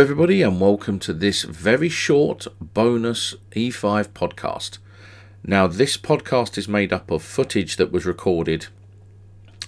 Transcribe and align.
everybody, 0.00 0.42
and 0.42 0.60
welcome 0.60 1.00
to 1.00 1.12
this 1.12 1.42
very 1.42 1.88
short 1.88 2.46
bonus 2.60 3.34
E5 3.50 4.06
podcast. 4.10 4.78
Now, 5.42 5.66
this 5.66 5.96
podcast 5.96 6.56
is 6.56 6.68
made 6.68 6.92
up 6.92 7.10
of 7.10 7.20
footage 7.20 7.76
that 7.76 7.90
was 7.90 8.06
recorded 8.06 8.68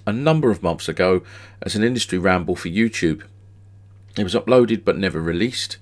a 0.06 0.12
number 0.12 0.52
of 0.52 0.62
months 0.62 0.88
ago 0.88 1.22
as 1.62 1.74
an 1.74 1.82
industry 1.82 2.16
ramble 2.16 2.54
for 2.54 2.68
YouTube. 2.68 3.24
It 4.16 4.22
was 4.22 4.34
uploaded 4.34 4.84
but 4.84 4.96
never 4.96 5.20
released, 5.20 5.78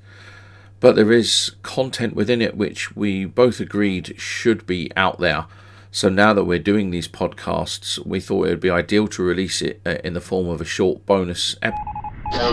but 0.81 0.97
there 0.97 1.13
is 1.13 1.57
content 1.63 2.17
within 2.17 2.41
it 2.41 2.57
which 2.57 2.97
we 2.97 3.27
both 3.27 3.61
agreed 3.61 4.15
should 4.19 4.67
be 4.67 4.91
out 4.97 5.21
there. 5.21 5.45
So 5.91 6.09
now 6.09 6.33
that 6.33 6.45
we're 6.45 6.59
doing 6.59 6.91
these 6.91 7.09
podcasts, 7.09 7.99
we 8.07 8.19
thought 8.19 8.47
it 8.47 8.51
would 8.51 8.61
be 8.61 8.71
ideal 8.71 9.09
to 9.09 9.23
release 9.23 9.61
it 9.61 9.83
uh, 9.85 9.97
in 10.03 10.15
the 10.15 10.23
form 10.23 10.49
of 10.49 10.63
a 10.63 10.65
short 10.65 11.05
bonus 11.05 11.55
episode. 11.61 11.98
Hello, 12.31 12.51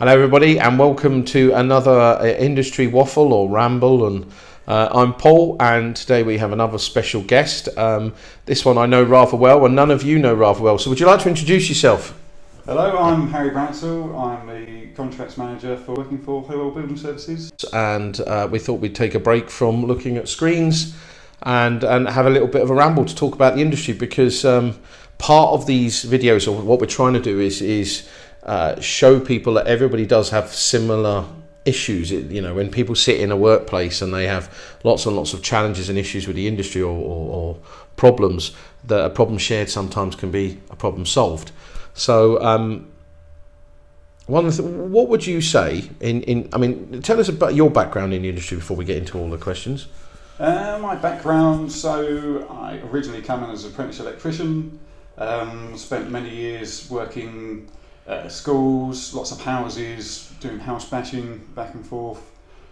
everybody, 0.00 0.58
and 0.58 0.78
welcome 0.80 1.24
to 1.26 1.52
another 1.52 1.92
uh, 1.92 2.24
industry 2.24 2.88
waffle 2.88 3.32
or 3.32 3.48
ramble. 3.48 4.04
And 4.08 4.32
uh, 4.66 4.88
I'm 4.90 5.14
Paul, 5.14 5.56
and 5.60 5.94
today 5.94 6.24
we 6.24 6.38
have 6.38 6.50
another 6.50 6.78
special 6.78 7.22
guest. 7.22 7.68
Um, 7.78 8.14
this 8.46 8.64
one 8.64 8.78
I 8.78 8.86
know 8.86 9.04
rather 9.04 9.36
well, 9.36 9.64
and 9.64 9.76
none 9.76 9.92
of 9.92 10.02
you 10.02 10.18
know 10.18 10.34
rather 10.34 10.60
well. 10.60 10.76
So, 10.78 10.90
would 10.90 10.98
you 10.98 11.06
like 11.06 11.20
to 11.20 11.28
introduce 11.28 11.68
yourself? 11.68 12.18
Hello, 12.64 12.96
I'm 12.96 13.26
Harry 13.26 13.50
Bransell. 13.50 14.16
I'm 14.16 14.46
the 14.46 14.86
contracts 14.94 15.36
manager 15.36 15.76
for 15.76 15.96
working 15.96 16.16
for 16.18 16.42
Holywell 16.42 16.70
Building 16.70 16.96
Services. 16.96 17.52
And 17.72 18.20
uh, 18.20 18.48
we 18.48 18.60
thought 18.60 18.74
we'd 18.74 18.94
take 18.94 19.16
a 19.16 19.18
break 19.18 19.50
from 19.50 19.84
looking 19.84 20.16
at 20.16 20.28
screens 20.28 20.94
and 21.42 21.82
and 21.82 22.08
have 22.08 22.24
a 22.24 22.30
little 22.30 22.46
bit 22.46 22.62
of 22.62 22.70
a 22.70 22.74
ramble 22.74 23.04
to 23.04 23.16
talk 23.16 23.34
about 23.34 23.56
the 23.56 23.62
industry 23.62 23.94
because 23.94 24.44
um, 24.44 24.78
part 25.18 25.54
of 25.54 25.66
these 25.66 26.04
videos, 26.04 26.46
or 26.46 26.62
what 26.62 26.78
we're 26.78 26.86
trying 26.86 27.14
to 27.14 27.20
do, 27.20 27.40
is 27.40 27.60
is 27.60 28.08
uh, 28.44 28.80
show 28.80 29.18
people 29.18 29.54
that 29.54 29.66
everybody 29.66 30.06
does 30.06 30.30
have 30.30 30.54
similar 30.54 31.24
issues. 31.64 32.12
You 32.12 32.42
know, 32.42 32.54
when 32.54 32.70
people 32.70 32.94
sit 32.94 33.18
in 33.18 33.32
a 33.32 33.36
workplace 33.36 34.02
and 34.02 34.14
they 34.14 34.28
have 34.28 34.56
lots 34.84 35.04
and 35.04 35.16
lots 35.16 35.34
of 35.34 35.42
challenges 35.42 35.88
and 35.88 35.98
issues 35.98 36.28
with 36.28 36.36
the 36.36 36.46
industry 36.46 36.80
or, 36.80 36.96
or, 36.96 37.34
or 37.34 37.58
problems, 37.96 38.52
that 38.84 39.04
a 39.04 39.10
problem 39.10 39.38
shared 39.38 39.68
sometimes 39.68 40.14
can 40.14 40.30
be 40.30 40.60
a 40.70 40.76
problem 40.76 41.04
solved. 41.04 41.50
So, 41.94 42.42
um, 42.42 42.88
one 44.26 44.50
th- 44.50 44.60
what 44.60 45.08
would 45.08 45.26
you 45.26 45.40
say 45.40 45.90
in, 46.00 46.22
in? 46.22 46.48
I 46.52 46.58
mean, 46.58 47.02
tell 47.02 47.20
us 47.20 47.28
about 47.28 47.54
your 47.54 47.70
background 47.70 48.14
in 48.14 48.22
the 48.22 48.28
industry 48.28 48.56
before 48.56 48.76
we 48.76 48.84
get 48.84 48.96
into 48.96 49.18
all 49.18 49.28
the 49.28 49.38
questions. 49.38 49.88
Uh, 50.38 50.78
my 50.80 50.94
background, 50.96 51.70
so 51.70 52.46
I 52.48 52.78
originally 52.90 53.22
came 53.22 53.42
in 53.44 53.50
as 53.50 53.64
an 53.64 53.72
apprentice 53.72 54.00
electrician, 54.00 54.78
um, 55.18 55.76
spent 55.76 56.10
many 56.10 56.30
years 56.30 56.90
working 56.90 57.68
at 58.06 58.32
schools, 58.32 59.14
lots 59.14 59.30
of 59.30 59.40
houses, 59.40 60.32
doing 60.40 60.58
house 60.58 60.88
bashing 60.88 61.38
back 61.54 61.74
and 61.74 61.86
forth. 61.86 62.22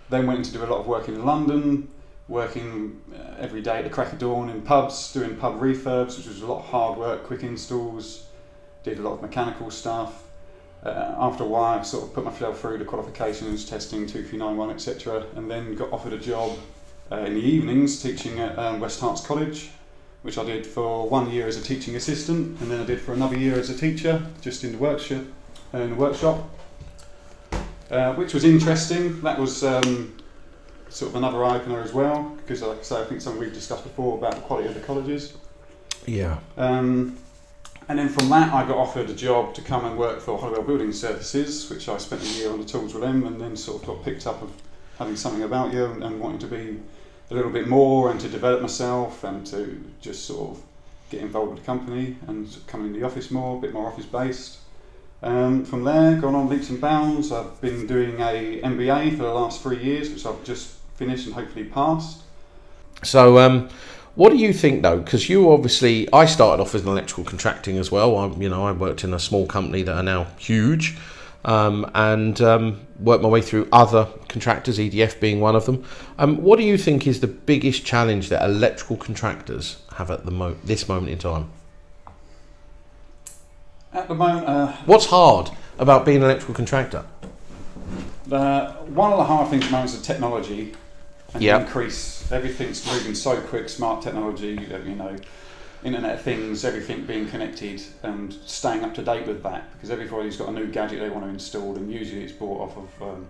Then 0.08 0.26
went 0.26 0.44
to 0.46 0.52
do 0.52 0.64
a 0.64 0.66
lot 0.66 0.80
of 0.80 0.86
work 0.86 1.08
in 1.08 1.24
London, 1.24 1.88
working 2.26 3.00
uh, 3.14 3.34
every 3.38 3.60
day 3.60 3.78
at 3.78 3.84
the 3.84 3.90
crack 3.90 4.12
of 4.12 4.18
dawn 4.18 4.48
in 4.50 4.62
pubs, 4.62 5.12
doing 5.12 5.36
pub 5.36 5.60
refurbs, 5.60 6.16
which 6.16 6.26
was 6.26 6.42
a 6.42 6.46
lot 6.46 6.60
of 6.60 6.66
hard 6.66 6.98
work, 6.98 7.24
quick 7.24 7.42
installs, 7.42 8.26
did 8.82 8.98
a 8.98 9.02
lot 9.02 9.14
of 9.14 9.22
mechanical 9.22 9.70
stuff. 9.70 10.24
Uh, 10.82 11.14
after 11.18 11.44
a 11.44 11.46
while, 11.46 11.78
I 11.78 11.82
sort 11.82 12.04
of 12.04 12.14
put 12.14 12.24
myself 12.24 12.60
through 12.60 12.78
the 12.78 12.84
qualifications, 12.84 13.68
testing 13.68 14.06
2391, 14.06 14.70
etc., 14.70 15.26
and 15.36 15.50
then 15.50 15.74
got 15.74 15.92
offered 15.92 16.14
a 16.14 16.18
job 16.18 16.58
uh, 17.12 17.16
in 17.16 17.34
the 17.34 17.40
evenings 17.40 18.02
teaching 18.02 18.40
at 18.40 18.58
um, 18.58 18.80
West 18.80 19.00
Herts 19.00 19.26
College, 19.26 19.70
which 20.22 20.38
I 20.38 20.44
did 20.44 20.66
for 20.66 21.08
one 21.08 21.30
year 21.30 21.46
as 21.46 21.56
a 21.56 21.62
teaching 21.62 21.96
assistant, 21.96 22.58
and 22.60 22.70
then 22.70 22.80
I 22.80 22.84
did 22.84 23.00
for 23.00 23.12
another 23.12 23.36
year 23.36 23.58
as 23.58 23.68
a 23.68 23.76
teacher, 23.76 24.22
just 24.40 24.64
in 24.64 24.72
the 24.72 24.78
workshop. 24.78 25.24
In 25.72 25.90
the 25.90 25.96
workshop, 25.96 26.48
uh, 27.90 28.14
which 28.14 28.34
was 28.34 28.44
interesting. 28.44 29.20
That 29.20 29.38
was 29.38 29.62
um, 29.62 30.16
sort 30.88 31.10
of 31.10 31.16
another 31.16 31.44
eye 31.44 31.56
opener 31.56 31.80
as 31.80 31.92
well, 31.92 32.36
because 32.38 32.62
like 32.62 32.78
I 32.78 32.82
say, 32.82 33.00
I 33.00 33.04
think 33.04 33.20
something 33.20 33.40
we've 33.40 33.52
discussed 33.52 33.84
before 33.84 34.18
about 34.18 34.34
the 34.34 34.40
quality 34.42 34.68
of 34.68 34.74
the 34.74 34.80
colleges. 34.80 35.34
Yeah. 36.06 36.38
Um, 36.56 37.16
and 37.90 37.98
then 37.98 38.08
from 38.08 38.28
that, 38.28 38.54
I 38.54 38.64
got 38.64 38.76
offered 38.76 39.10
a 39.10 39.14
job 39.14 39.52
to 39.54 39.62
come 39.62 39.84
and 39.84 39.98
work 39.98 40.20
for 40.20 40.38
Holywell 40.38 40.62
Building 40.62 40.92
Services, 40.92 41.68
which 41.68 41.88
I 41.88 41.98
spent 41.98 42.22
a 42.22 42.26
year 42.38 42.52
on 42.52 42.60
the 42.60 42.64
tools 42.64 42.94
with 42.94 43.02
them, 43.02 43.26
and 43.26 43.40
then 43.40 43.56
sort 43.56 43.82
of 43.82 43.88
got 43.88 44.04
picked 44.04 44.28
up 44.28 44.40
of 44.42 44.52
having 45.00 45.16
something 45.16 45.42
about 45.42 45.72
you 45.72 45.86
and, 45.86 46.04
and 46.04 46.20
wanting 46.20 46.38
to 46.38 46.46
be 46.46 46.78
a 47.30 47.34
little 47.34 47.50
bit 47.50 47.66
more 47.66 48.12
and 48.12 48.20
to 48.20 48.28
develop 48.28 48.62
myself 48.62 49.24
and 49.24 49.44
to 49.48 49.82
just 50.00 50.24
sort 50.24 50.50
of 50.50 50.62
get 51.10 51.20
involved 51.20 51.50
with 51.50 51.58
the 51.58 51.66
company 51.66 52.16
and 52.28 52.58
come 52.68 52.86
in 52.86 52.92
the 52.92 53.02
office 53.02 53.28
more, 53.32 53.58
a 53.58 53.60
bit 53.60 53.72
more 53.72 53.88
office 53.88 54.06
based. 54.06 54.58
Um, 55.24 55.64
from 55.64 55.82
there, 55.82 56.14
gone 56.14 56.36
on 56.36 56.48
leaps 56.48 56.70
and 56.70 56.80
bounds. 56.80 57.32
I've 57.32 57.60
been 57.60 57.88
doing 57.88 58.20
a 58.20 58.60
MBA 58.62 59.16
for 59.16 59.24
the 59.24 59.34
last 59.34 59.62
three 59.62 59.82
years, 59.82 60.10
which 60.10 60.24
I've 60.24 60.44
just 60.44 60.76
finished 60.94 61.26
and 61.26 61.34
hopefully 61.34 61.64
passed. 61.64 62.22
So, 63.02 63.38
um, 63.38 63.68
what 64.20 64.32
do 64.32 64.36
you 64.36 64.52
think 64.52 64.82
though? 64.82 64.98
Because 64.98 65.30
you 65.30 65.50
obviously, 65.50 66.06
I 66.12 66.26
started 66.26 66.60
off 66.60 66.74
as 66.74 66.82
an 66.82 66.88
electrical 66.88 67.24
contracting 67.24 67.78
as 67.78 67.90
well. 67.90 68.18
I, 68.18 68.26
you 68.36 68.50
know, 68.50 68.66
I 68.66 68.72
worked 68.72 69.02
in 69.02 69.14
a 69.14 69.18
small 69.18 69.46
company 69.46 69.82
that 69.84 69.96
are 69.96 70.02
now 70.02 70.24
huge, 70.36 70.98
um, 71.46 71.90
and 71.94 72.38
um, 72.42 72.86
worked 72.98 73.22
my 73.22 73.30
way 73.30 73.40
through 73.40 73.66
other 73.72 74.06
contractors, 74.28 74.78
EDF 74.78 75.20
being 75.20 75.40
one 75.40 75.56
of 75.56 75.64
them. 75.64 75.86
Um, 76.18 76.36
what 76.42 76.58
do 76.58 76.66
you 76.66 76.76
think 76.76 77.06
is 77.06 77.20
the 77.20 77.28
biggest 77.28 77.86
challenge 77.86 78.28
that 78.28 78.44
electrical 78.44 78.98
contractors 78.98 79.78
have 79.94 80.10
at 80.10 80.26
the 80.26 80.30
mo- 80.30 80.58
this 80.64 80.86
moment 80.86 81.12
in 81.12 81.18
time? 81.18 81.48
At 83.94 84.06
the 84.06 84.14
moment, 84.14 84.46
uh, 84.46 84.72
What's 84.84 85.06
hard 85.06 85.48
about 85.78 86.04
being 86.04 86.18
an 86.18 86.24
electrical 86.24 86.54
contractor? 86.54 87.06
the, 88.26 88.76
one 88.88 89.12
of 89.12 89.18
the 89.18 89.24
hard 89.24 89.48
things 89.48 89.64
at 89.64 89.70
the 89.70 89.72
moment 89.72 89.94
is 89.94 89.98
the 89.98 90.04
technology 90.04 90.74
and 91.34 91.42
Yep. 91.42 91.60
increase. 91.62 92.30
Everything's 92.32 92.86
moving 92.86 93.14
so 93.14 93.40
quick, 93.40 93.68
smart 93.68 94.02
technology, 94.02 94.58
uh, 94.72 94.78
you 94.78 94.94
know, 94.94 95.16
Internet 95.82 96.14
of 96.16 96.22
Things, 96.22 96.64
everything 96.64 97.06
being 97.06 97.26
connected 97.28 97.82
and 98.02 98.34
staying 98.46 98.84
up 98.84 98.94
to 98.94 99.02
date 99.02 99.26
with 99.26 99.42
that 99.42 99.72
because 99.72 99.90
everybody's 99.90 100.36
got 100.36 100.48
a 100.48 100.52
new 100.52 100.66
gadget 100.66 101.00
they 101.00 101.08
want 101.08 101.24
to 101.24 101.30
install 101.30 101.74
and 101.76 101.90
usually 101.90 102.22
it's 102.22 102.32
bought 102.32 102.60
off 102.70 102.76
of. 102.76 103.02
Um, 103.08 103.26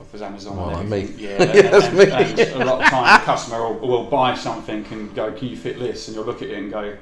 off 0.00 0.12
of 0.12 0.22
Amazon 0.22 0.56
Well, 0.56 0.70
and 0.70 0.90
like 0.90 1.08
me. 1.08 1.14
Yeah, 1.18 1.30
Yeah, 1.30 1.44
and, 1.44 1.68
that's 1.72 1.84
and- 1.86 1.96
me. 1.98 2.04
and 2.52 2.62
a 2.62 2.64
lot 2.64 2.82
of 2.82 2.88
time 2.90 3.20
the 3.20 3.24
customer 3.24 3.62
will, 3.62 3.86
will 3.88 4.04
buy 4.06 4.34
something 4.34 4.84
and 4.90 5.14
go, 5.14 5.30
"Can 5.30 5.46
you 5.46 5.56
fit 5.56 5.78
this?" 5.78 6.08
And 6.08 6.16
you'll 6.16 6.24
look 6.26 6.42
at 6.42 6.48
it 6.48 6.58
and 6.58 6.68
go, 6.72 6.96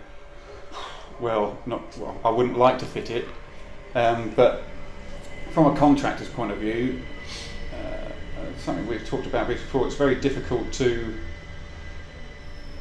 "Well, 1.18 1.56
not 1.64 1.80
well. 1.96 2.16
I 2.22 2.28
wouldn't 2.28 2.58
like 2.58 2.78
to 2.80 2.84
fit 2.84 3.10
it." 3.10 3.26
Um, 3.94 4.30
but 4.36 4.64
from 5.52 5.74
a 5.74 5.76
contractor's 5.78 6.28
point 6.28 6.52
of 6.52 6.58
view, 6.58 7.00
something 8.58 8.86
we've 8.86 9.06
talked 9.06 9.26
about 9.26 9.48
before, 9.48 9.86
it's 9.86 9.96
very 9.96 10.14
difficult 10.14 10.72
to 10.74 11.14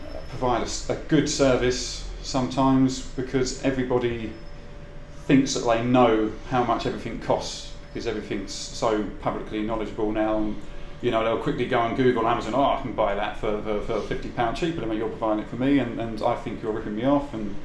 uh, 0.09 0.18
provide 0.30 0.68
a 0.90 0.96
good 1.08 1.30
service 1.30 2.09
sometimes 2.22 3.02
because 3.02 3.64
everybody 3.64 4.31
thinks 5.26 5.54
that 5.54 5.62
they 5.62 5.84
know 5.84 6.31
how 6.50 6.64
much 6.64 6.86
everything 6.86 7.20
costs 7.20 7.72
because 7.88 8.08
everything's 8.08 8.54
so 8.54 9.04
publicly 9.22 9.62
knowledgeable 9.62 10.12
now 10.12 10.38
and 10.38 10.56
you 11.02 11.10
know 11.12 11.24
they'll 11.24 11.42
quickly 11.42 11.66
go 11.66 11.80
on 11.80 11.96
Google 11.96 12.28
Amazon 12.28 12.54
oh 12.54 12.64
I 12.64 12.81
can 12.81 12.94
buy 12.94 13.16
that 13.16 13.38
for, 13.38 13.62
for, 13.64 13.81
for 13.81 14.02
50 14.02 14.30
pound 14.30 14.56
cheaper 14.56 14.81
than 14.81 14.96
you're 14.96 15.10
providing 15.10 15.44
it 15.44 15.50
for 15.50 15.56
me 15.56 15.80
and, 15.80 16.00
and 16.00 16.22
I 16.22 16.36
think 16.36 16.62
you're 16.62 16.72
ripping 16.72 16.96
me 16.96 17.06
off 17.06 17.34
and 17.34 17.56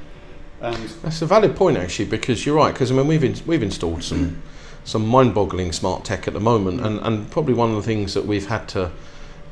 and 0.59 0.89
That's 1.03 1.21
a 1.21 1.25
valid 1.25 1.55
point 1.55 1.77
actually, 1.77 2.05
because 2.05 2.45
you're 2.45 2.55
right. 2.55 2.73
Because 2.73 2.91
I 2.91 2.95
mean, 2.95 3.07
we've 3.07 3.23
in, 3.23 3.35
we've 3.45 3.63
installed 3.63 4.03
some 4.03 4.41
some 4.87 5.05
mind-boggling 5.05 5.73
smart 5.73 6.05
tech 6.05 6.29
at 6.29 6.33
the 6.33 6.39
moment, 6.39 6.79
and, 6.79 6.99
and 7.01 7.29
probably 7.29 7.53
one 7.53 7.69
of 7.69 7.75
the 7.75 7.81
things 7.81 8.13
that 8.13 8.25
we've 8.25 8.47
had 8.47 8.69
to 8.69 8.89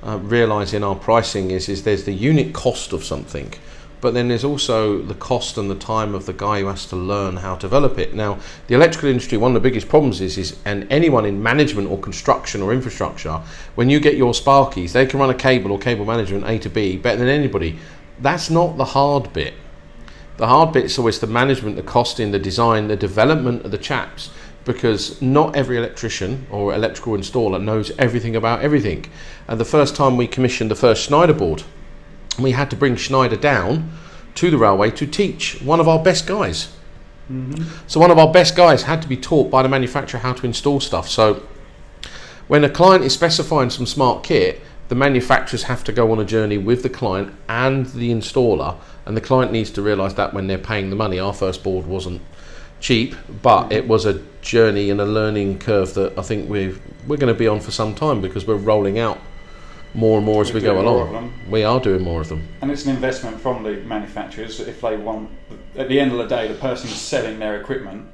uh, 0.01 0.17
realise 0.19 0.73
in 0.73 0.81
our 0.81 0.95
pricing 0.95 1.51
is 1.51 1.67
is 1.67 1.83
there's 1.83 2.05
the 2.05 2.13
unit 2.13 2.53
cost 2.53 2.93
of 2.93 3.03
something, 3.03 3.53
but 3.99 4.13
then 4.13 4.29
there's 4.29 4.45
also 4.45 5.01
the 5.01 5.13
cost 5.13 5.57
and 5.57 5.69
the 5.69 5.75
time 5.75 6.15
of 6.15 6.25
the 6.25 6.31
guy 6.31 6.61
who 6.61 6.67
has 6.67 6.85
to 6.85 6.95
learn 6.95 7.35
how 7.35 7.55
to 7.55 7.61
develop 7.61 7.99
it. 7.99 8.13
Now, 8.13 8.37
the 8.67 8.75
electrical 8.75 9.09
industry, 9.09 9.37
one 9.37 9.51
of 9.51 9.61
the 9.61 9.69
biggest 9.69 9.89
problems 9.89 10.21
is 10.21 10.37
is 10.37 10.57
and 10.63 10.87
anyone 10.89 11.25
in 11.25 11.43
management 11.43 11.89
or 11.89 11.99
construction 11.99 12.61
or 12.61 12.71
infrastructure, 12.71 13.41
when 13.75 13.89
you 13.89 13.99
get 13.99 14.15
your 14.15 14.31
Sparkies, 14.31 14.93
they 14.93 15.05
can 15.05 15.19
run 15.19 15.29
a 15.29 15.35
cable 15.35 15.71
or 15.71 15.79
cable 15.79 16.05
management 16.05 16.45
A 16.47 16.59
to 16.59 16.69
B 16.69 16.95
better 16.95 17.17
than 17.17 17.27
anybody. 17.27 17.77
That's 18.21 18.49
not 18.49 18.77
the 18.77 18.85
hard 18.85 19.33
bit. 19.33 19.53
The 20.37 20.47
hard 20.47 20.73
bit's 20.73 20.97
always 20.97 21.19
the 21.19 21.27
management, 21.27 21.75
the 21.75 21.83
costing, 21.83 22.31
the 22.31 22.39
design, 22.39 22.87
the 22.87 22.95
development 22.95 23.65
of 23.65 23.71
the 23.71 23.77
chaps, 23.77 24.29
because 24.65 25.21
not 25.21 25.55
every 25.55 25.77
electrician 25.77 26.45
or 26.49 26.73
electrical 26.73 27.13
installer 27.13 27.63
knows 27.63 27.91
everything 27.97 28.35
about 28.35 28.61
everything. 28.61 29.05
And 29.47 29.59
the 29.59 29.65
first 29.65 29.95
time 29.95 30.17
we 30.17 30.27
commissioned 30.27 30.71
the 30.71 30.75
first 30.75 31.03
Schneider 31.03 31.33
board, 31.33 31.63
we 32.39 32.51
had 32.51 32.69
to 32.71 32.75
bring 32.75 32.95
Schneider 32.95 33.37
down 33.37 33.91
to 34.33 34.51
the 34.51 34.57
railway 34.57 34.91
to 34.91 35.07
teach 35.07 35.61
one 35.61 35.79
of 35.79 35.87
our 35.87 36.03
best 36.03 36.27
guys. 36.27 36.75
Mm-hmm. 37.31 37.63
So 37.87 37.99
one 37.99 38.11
of 38.11 38.19
our 38.19 38.31
best 38.31 38.55
guys 38.55 38.83
had 38.83 39.01
to 39.03 39.07
be 39.07 39.17
taught 39.17 39.49
by 39.49 39.63
the 39.63 39.69
manufacturer 39.69 40.19
how 40.19 40.33
to 40.33 40.45
install 40.45 40.79
stuff. 40.79 41.07
So 41.09 41.43
when 42.47 42.63
a 42.63 42.69
client 42.69 43.03
is 43.03 43.13
specifying 43.13 43.69
some 43.69 43.85
smart 43.85 44.23
kit, 44.23 44.61
the 44.87 44.95
manufacturers 44.95 45.63
have 45.63 45.83
to 45.85 45.91
go 45.91 46.11
on 46.11 46.19
a 46.19 46.25
journey 46.25 46.59
with 46.59 46.83
the 46.83 46.89
client 46.89 47.33
and 47.49 47.87
the 47.87 48.11
installer, 48.11 48.77
and 49.05 49.17
the 49.17 49.21
client 49.21 49.51
needs 49.51 49.71
to 49.71 49.81
realise 49.81 50.13
that 50.13 50.33
when 50.33 50.45
they're 50.45 50.59
paying 50.59 50.91
the 50.91 50.95
money. 50.95 51.17
Our 51.17 51.33
first 51.33 51.63
board 51.63 51.87
wasn't 51.87 52.21
cheap, 52.79 53.15
but 53.41 53.71
it 53.71 53.87
was 53.87 54.05
a 54.05 54.21
journey 54.41 54.89
and 54.89 55.01
a 55.01 55.05
learning 55.05 55.59
curve 55.59 55.93
that 55.95 56.17
I 56.17 56.21
think 56.21 56.49
we 56.49 56.77
we're 57.07 57.17
going 57.17 57.33
to 57.33 57.37
be 57.37 57.47
on 57.47 57.59
for 57.59 57.71
some 57.71 57.95
time 57.95 58.21
because 58.21 58.45
we're 58.47 58.55
rolling 58.55 58.99
out 58.99 59.19
more 59.93 60.17
and 60.17 60.25
more 60.25 60.41
as 60.41 60.49
We're 60.49 60.59
we 60.59 60.65
go 60.65 60.81
along. 60.81 61.33
We 61.49 61.63
are 61.63 61.79
doing 61.79 62.01
more 62.01 62.21
of 62.21 62.29
them. 62.29 62.47
And 62.61 62.69
it's 62.69 62.85
an 62.85 62.95
investment 62.95 63.39
from 63.39 63.63
the 63.63 63.77
manufacturers 63.77 64.59
if 64.59 64.81
they 64.81 64.97
want. 64.97 65.29
At 65.77 65.87
the 65.87 65.99
end 65.99 66.11
of 66.11 66.17
the 66.17 66.27
day, 66.27 66.47
the 66.47 66.55
person 66.55 66.89
selling 66.89 67.39
their 67.39 67.59
equipment 67.59 68.07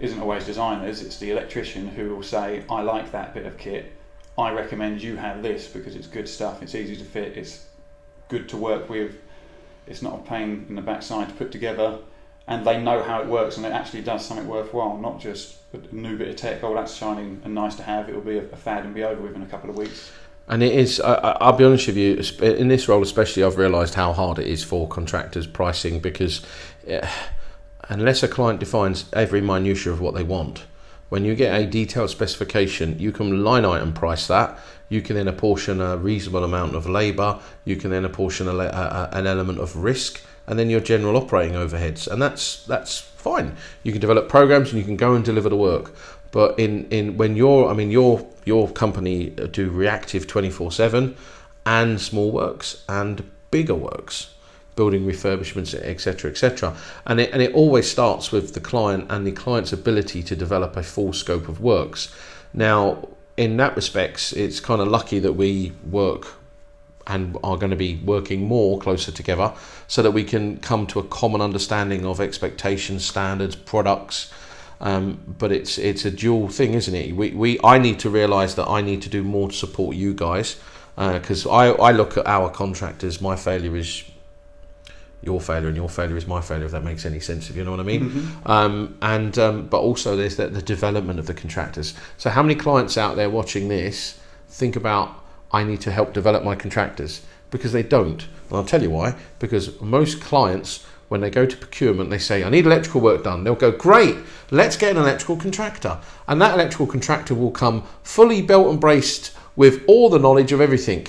isn't 0.00 0.20
always 0.20 0.44
designers. 0.44 1.02
It's 1.02 1.18
the 1.18 1.30
electrician 1.30 1.88
who 1.88 2.14
will 2.14 2.22
say, 2.22 2.64
"I 2.68 2.82
like 2.82 3.12
that 3.12 3.34
bit 3.34 3.46
of 3.46 3.56
kit. 3.56 3.92
I 4.36 4.52
recommend 4.52 5.02
you 5.02 5.16
have 5.16 5.42
this 5.42 5.66
because 5.68 5.94
it's 5.96 6.06
good 6.06 6.28
stuff. 6.28 6.62
It's 6.62 6.74
easy 6.74 6.96
to 6.96 7.04
fit. 7.04 7.36
It's 7.36 7.66
good 8.28 8.48
to 8.50 8.56
work 8.56 8.88
with. 8.88 9.16
It's 9.86 10.02
not 10.02 10.14
a 10.14 10.28
pain 10.28 10.66
in 10.68 10.74
the 10.74 10.82
backside 10.82 11.28
to 11.28 11.34
put 11.34 11.52
together." 11.52 11.98
And 12.48 12.66
they 12.66 12.80
know 12.80 13.02
how 13.02 13.20
it 13.20 13.28
works, 13.28 13.58
and 13.58 13.66
it 13.66 13.72
actually 13.72 14.00
does 14.00 14.24
something 14.24 14.48
worthwhile, 14.48 14.96
not 14.96 15.20
just 15.20 15.56
a 15.74 15.94
new 15.94 16.16
bit 16.16 16.28
of 16.28 16.36
tech. 16.36 16.64
Oh, 16.64 16.74
that's 16.74 16.94
shining 16.94 17.42
and 17.44 17.54
nice 17.54 17.74
to 17.76 17.82
have. 17.82 18.08
It 18.08 18.14
will 18.14 18.22
be 18.22 18.38
a, 18.38 18.42
fad 18.42 18.84
and 18.86 18.94
be 18.94 19.04
over 19.04 19.20
with 19.20 19.36
in 19.36 19.42
a 19.42 19.46
couple 19.46 19.68
of 19.68 19.76
weeks. 19.76 20.10
And 20.48 20.62
it 20.62 20.72
is, 20.74 20.98
I, 20.98 21.36
I'll 21.40 21.52
be 21.52 21.64
honest 21.64 21.86
with 21.88 21.98
you, 21.98 22.22
in 22.42 22.68
this 22.68 22.88
role 22.88 23.02
especially, 23.02 23.44
I've 23.44 23.58
realised 23.58 23.94
how 23.94 24.14
hard 24.14 24.38
it 24.38 24.46
is 24.46 24.64
for 24.64 24.88
contractors 24.88 25.46
pricing 25.46 26.00
because 26.00 26.40
eh, 26.86 27.06
unless 27.90 28.22
a 28.22 28.28
client 28.28 28.60
defines 28.60 29.04
every 29.12 29.42
minutia 29.42 29.92
of 29.92 30.00
what 30.00 30.14
they 30.14 30.22
want, 30.22 30.64
when 31.10 31.24
you 31.24 31.34
get 31.34 31.58
a 31.58 31.66
detailed 31.66 32.08
specification, 32.10 32.98
you 32.98 33.12
can 33.12 33.44
line 33.44 33.66
item 33.66 33.92
price 33.92 34.26
that. 34.28 34.58
You 34.88 35.02
can 35.02 35.16
then 35.16 35.28
apportion 35.28 35.82
a 35.82 35.98
reasonable 35.98 36.44
amount 36.44 36.74
of 36.74 36.88
labour. 36.88 37.40
You 37.66 37.76
can 37.76 37.90
then 37.90 38.06
apportion 38.06 38.48
a, 38.48 38.56
a- 38.56 39.08
an 39.12 39.26
element 39.26 39.58
of 39.58 39.76
risk, 39.76 40.22
and 40.48 40.58
then 40.58 40.70
your 40.70 40.80
general 40.80 41.16
operating 41.16 41.54
overheads, 41.54 42.08
and 42.08 42.20
that's 42.20 42.64
that's 42.64 42.98
fine. 42.98 43.56
You 43.82 43.92
can 43.92 44.00
develop 44.00 44.28
programs 44.28 44.70
and 44.70 44.78
you 44.78 44.84
can 44.84 44.96
go 44.96 45.14
and 45.14 45.24
deliver 45.24 45.48
the 45.48 45.56
work. 45.56 45.94
But 46.30 46.58
in, 46.58 46.88
in 46.90 47.16
when 47.16 47.36
you're, 47.36 47.68
I 47.68 47.74
mean, 47.74 47.90
your 47.90 48.26
your 48.44 48.68
company 48.68 49.30
do 49.30 49.70
reactive 49.70 50.26
twenty 50.26 50.50
four 50.50 50.72
seven, 50.72 51.16
and 51.64 52.00
small 52.00 52.32
works 52.32 52.84
and 52.88 53.30
bigger 53.50 53.74
works, 53.74 54.34
building 54.74 55.06
refurbishments, 55.06 55.74
etc., 55.74 56.30
etc. 56.30 56.76
And 57.06 57.20
it 57.20 57.30
and 57.32 57.42
it 57.42 57.54
always 57.54 57.90
starts 57.90 58.32
with 58.32 58.54
the 58.54 58.60
client 58.60 59.06
and 59.10 59.26
the 59.26 59.32
client's 59.32 59.72
ability 59.72 60.22
to 60.24 60.36
develop 60.36 60.76
a 60.76 60.82
full 60.82 61.12
scope 61.12 61.48
of 61.48 61.60
works. 61.60 62.14
Now, 62.54 63.08
in 63.36 63.56
that 63.58 63.76
respects, 63.76 64.32
it's 64.32 64.60
kind 64.60 64.80
of 64.80 64.88
lucky 64.88 65.18
that 65.20 65.34
we 65.34 65.72
work 65.88 66.37
and 67.08 67.36
are 67.42 67.56
going 67.56 67.70
to 67.70 67.76
be 67.76 67.96
working 68.04 68.46
more 68.46 68.78
closer 68.78 69.10
together 69.10 69.52
so 69.86 70.02
that 70.02 70.10
we 70.10 70.22
can 70.22 70.58
come 70.58 70.86
to 70.86 70.98
a 70.98 71.04
common 71.04 71.40
understanding 71.40 72.04
of 72.04 72.20
expectations, 72.20 73.04
standards, 73.04 73.56
products. 73.56 74.32
Um, 74.80 75.18
but 75.38 75.50
it's 75.50 75.76
it's 75.78 76.04
a 76.04 76.10
dual 76.10 76.48
thing, 76.48 76.74
isn't 76.74 76.94
it? 76.94 77.16
We, 77.16 77.30
we 77.30 77.58
I 77.64 77.78
need 77.78 77.98
to 78.00 78.10
realise 78.10 78.54
that 78.54 78.68
I 78.68 78.80
need 78.80 79.02
to 79.02 79.08
do 79.08 79.24
more 79.24 79.48
to 79.48 79.54
support 79.54 79.96
you 79.96 80.14
guys 80.14 80.60
because 80.96 81.46
I, 81.46 81.70
I 81.70 81.92
look 81.92 82.16
at 82.16 82.26
our 82.26 82.50
contractors. 82.50 83.20
My 83.20 83.34
failure 83.34 83.76
is 83.76 84.04
your 85.22 85.40
failure, 85.40 85.66
and 85.68 85.76
your 85.76 85.88
failure 85.88 86.16
is 86.16 86.26
my 86.26 86.40
failure. 86.40 86.66
If 86.66 86.72
that 86.72 86.84
makes 86.84 87.04
any 87.04 87.18
sense, 87.18 87.50
if 87.50 87.56
you 87.56 87.64
know 87.64 87.72
what 87.72 87.80
I 87.80 87.84
mean. 87.84 88.28
Um, 88.46 88.98
and 89.02 89.36
um, 89.38 89.66
but 89.66 89.80
also 89.80 90.16
there's 90.16 90.36
the, 90.36 90.46
the 90.46 90.62
development 90.62 91.18
of 91.18 91.26
the 91.26 91.34
contractors. 91.34 91.94
So 92.18 92.30
how 92.30 92.42
many 92.42 92.54
clients 92.54 92.96
out 92.96 93.16
there 93.16 93.30
watching 93.30 93.68
this 93.68 94.18
think 94.48 94.76
about 94.76 95.24
I 95.52 95.64
need 95.64 95.80
to 95.82 95.92
help 95.92 96.12
develop 96.12 96.44
my 96.44 96.54
contractors 96.54 97.22
because 97.50 97.72
they 97.72 97.82
don't. 97.82 98.22
And 98.22 98.58
I'll 98.58 98.64
tell 98.64 98.82
you 98.82 98.90
why. 98.90 99.16
Because 99.38 99.80
most 99.80 100.20
clients, 100.20 100.84
when 101.08 101.20
they 101.20 101.30
go 101.30 101.46
to 101.46 101.56
procurement, 101.56 102.10
they 102.10 102.18
say 102.18 102.44
I 102.44 102.50
need 102.50 102.66
electrical 102.66 103.00
work 103.00 103.24
done. 103.24 103.44
They'll 103.44 103.54
go 103.54 103.72
great. 103.72 104.16
Let's 104.50 104.76
get 104.76 104.92
an 104.92 104.98
electrical 104.98 105.36
contractor, 105.36 105.98
and 106.26 106.40
that 106.40 106.54
electrical 106.54 106.86
contractor 106.86 107.34
will 107.34 107.50
come 107.50 107.84
fully 108.02 108.42
built 108.42 108.68
and 108.68 108.80
braced 108.80 109.34
with 109.56 109.82
all 109.86 110.08
the 110.10 110.18
knowledge 110.18 110.52
of 110.52 110.60
everything. 110.60 111.06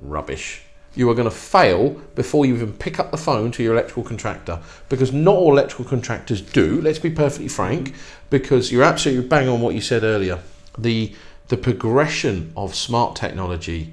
Rubbish 0.00 0.62
you 0.94 1.08
are 1.08 1.14
going 1.14 1.28
to 1.28 1.34
fail 1.34 1.90
before 2.16 2.44
you 2.44 2.54
even 2.54 2.72
pick 2.72 2.98
up 2.98 3.12
the 3.12 3.16
phone 3.16 3.52
to 3.52 3.62
your 3.62 3.72
electrical 3.72 4.02
contractor 4.02 4.60
because 4.88 5.12
not 5.12 5.36
all 5.36 5.52
electrical 5.52 5.84
contractors 5.84 6.40
do 6.40 6.80
let's 6.82 6.98
be 6.98 7.10
perfectly 7.10 7.48
frank 7.48 7.94
because 8.30 8.72
you're 8.72 8.82
absolutely 8.82 9.26
bang 9.26 9.48
on 9.48 9.60
what 9.60 9.74
you 9.74 9.80
said 9.80 10.02
earlier 10.02 10.40
the 10.76 11.14
the 11.48 11.56
progression 11.56 12.52
of 12.56 12.74
smart 12.74 13.16
technology 13.16 13.92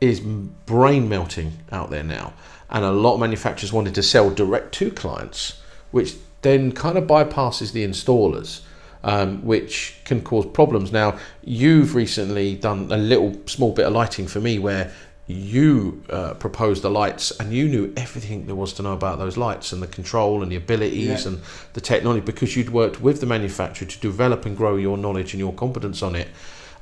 is 0.00 0.20
brain 0.20 1.08
melting 1.08 1.52
out 1.72 1.90
there 1.90 2.04
now. 2.04 2.32
And 2.70 2.84
a 2.84 2.90
lot 2.92 3.14
of 3.14 3.20
manufacturers 3.20 3.72
wanted 3.72 3.94
to 3.94 4.02
sell 4.02 4.30
direct 4.30 4.72
to 4.74 4.90
clients 4.90 5.60
which 5.92 6.14
then 6.42 6.72
kind 6.72 6.98
of 6.98 7.04
bypasses 7.04 7.72
the 7.72 7.84
installers 7.86 8.60
um, 9.04 9.44
which 9.44 10.00
can 10.04 10.20
cause 10.20 10.44
problems. 10.46 10.92
Now 10.92 11.18
you've 11.44 11.94
recently 11.94 12.56
done 12.56 12.90
a 12.90 12.96
little 12.96 13.36
small 13.46 13.72
bit 13.72 13.86
of 13.86 13.92
lighting 13.92 14.26
for 14.26 14.40
me 14.40 14.58
where 14.58 14.92
you 15.28 16.02
uh, 16.10 16.34
proposed 16.34 16.82
the 16.82 16.90
lights 16.90 17.32
and 17.40 17.52
you 17.52 17.68
knew 17.68 17.92
everything 17.96 18.46
there 18.46 18.54
was 18.54 18.72
to 18.74 18.82
know 18.82 18.92
about 18.92 19.18
those 19.18 19.36
lights 19.36 19.72
and 19.72 19.82
the 19.82 19.86
control 19.86 20.42
and 20.42 20.52
the 20.52 20.56
abilities 20.56 21.24
Yeah. 21.24 21.32
and 21.32 21.42
the 21.72 21.80
technology 21.80 22.20
because 22.20 22.56
you'd 22.56 22.70
worked 22.70 23.00
with 23.00 23.20
the 23.20 23.26
manufacturer 23.26 23.88
to 23.88 23.98
develop 24.00 24.46
and 24.46 24.56
grow 24.56 24.76
your 24.76 24.96
knowledge 24.96 25.32
and 25.32 25.40
your 25.40 25.52
competence 25.52 26.00
on 26.02 26.14
it 26.14 26.28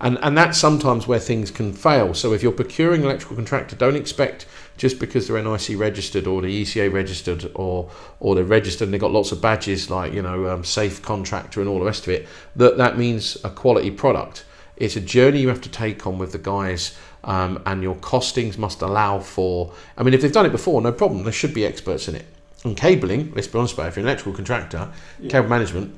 and 0.00 0.18
and 0.22 0.36
that's 0.36 0.58
sometimes 0.58 1.06
where 1.06 1.18
things 1.18 1.50
can 1.50 1.72
fail. 1.72 2.14
So 2.14 2.32
if 2.32 2.42
you're 2.42 2.52
procuring 2.52 3.00
an 3.02 3.06
electrical 3.06 3.36
contractor 3.36 3.76
don't 3.76 3.96
expect 3.96 4.46
just 4.76 4.98
because 4.98 5.28
they're 5.28 5.40
NIC 5.40 5.78
registered 5.78 6.26
or 6.26 6.42
the 6.42 6.62
ECA 6.62 6.92
registered 6.92 7.50
or 7.54 7.90
or 8.20 8.34
they're 8.34 8.44
registered 8.44 8.86
and 8.86 8.92
they've 8.94 9.00
got 9.00 9.12
lots 9.12 9.30
of 9.32 9.40
badges 9.40 9.90
like 9.90 10.12
you 10.12 10.22
know 10.22 10.48
um, 10.48 10.64
safe 10.64 11.00
contractor 11.02 11.60
and 11.60 11.68
all 11.68 11.78
the 11.78 11.84
rest 11.84 12.02
of 12.06 12.12
it 12.12 12.26
that 12.56 12.76
that 12.76 12.98
means 12.98 13.36
a 13.44 13.50
quality 13.50 13.90
product. 13.90 14.44
It's 14.76 14.96
a 14.96 15.00
journey 15.00 15.40
you 15.40 15.48
have 15.48 15.60
to 15.60 15.68
take 15.68 16.04
on 16.06 16.18
with 16.18 16.32
the 16.32 16.38
guys 16.38 16.98
um, 17.22 17.62
and 17.64 17.82
your 17.82 17.94
costings 17.94 18.58
must 18.58 18.82
allow 18.82 19.20
for 19.20 19.72
i 19.96 20.02
mean 20.02 20.12
if 20.12 20.20
they've 20.20 20.32
done 20.32 20.46
it 20.46 20.52
before 20.52 20.82
no 20.82 20.92
problem. 20.92 21.22
There 21.22 21.32
should 21.32 21.54
be 21.54 21.64
experts 21.64 22.08
in 22.08 22.16
it. 22.16 22.26
And 22.64 22.76
cabling 22.76 23.32
let's 23.34 23.46
be 23.46 23.58
honest 23.58 23.74
about 23.74 23.86
it 23.86 23.88
if 23.90 23.96
you're 23.96 24.02
an 24.04 24.08
electrical 24.08 24.32
contractor 24.34 24.90
Yeah. 25.20 25.30
cable 25.30 25.48
management 25.48 25.94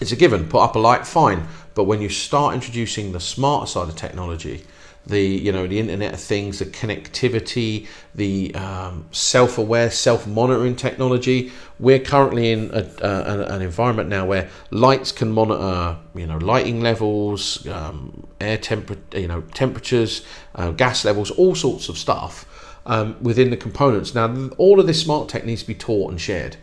it's 0.00 0.12
a 0.12 0.16
given 0.16 0.48
put 0.48 0.60
up 0.60 0.76
a 0.76 0.78
light 0.78 1.06
fine 1.06 1.46
but 1.74 1.84
when 1.84 2.00
you 2.00 2.08
start 2.08 2.54
introducing 2.54 3.12
the 3.12 3.20
smarter 3.20 3.66
side 3.66 3.88
of 3.88 3.96
technology 3.96 4.64
the 5.06 5.20
you 5.20 5.52
know 5.52 5.66
the 5.66 5.78
internet 5.78 6.14
of 6.14 6.20
things 6.20 6.58
the 6.58 6.66
connectivity 6.66 7.86
the 8.14 8.54
um, 8.54 9.06
self-aware 9.12 9.90
self-monitoring 9.90 10.74
technology 10.74 11.52
we're 11.78 11.98
currently 11.98 12.50
in 12.50 12.70
a, 12.72 12.82
uh, 13.04 13.46
an, 13.48 13.62
environment 13.62 14.08
now 14.08 14.26
where 14.26 14.48
lights 14.70 15.12
can 15.12 15.30
monitor 15.30 15.96
you 16.14 16.26
know 16.26 16.38
lighting 16.38 16.80
levels 16.80 17.66
um, 17.68 18.26
air 18.40 18.58
temperature 18.58 19.20
you 19.20 19.28
know 19.28 19.40
temperatures 19.54 20.24
uh, 20.56 20.72
gas 20.72 21.04
levels 21.04 21.30
all 21.32 21.54
sorts 21.54 21.88
of 21.88 21.96
stuff 21.96 22.44
um, 22.86 23.16
within 23.22 23.50
the 23.50 23.56
components 23.56 24.14
now 24.14 24.50
all 24.58 24.80
of 24.80 24.86
this 24.86 25.00
smart 25.00 25.28
tech 25.28 25.44
needs 25.44 25.62
to 25.62 25.68
be 25.68 25.74
taught 25.74 26.10
and 26.10 26.20
shared 26.20 26.56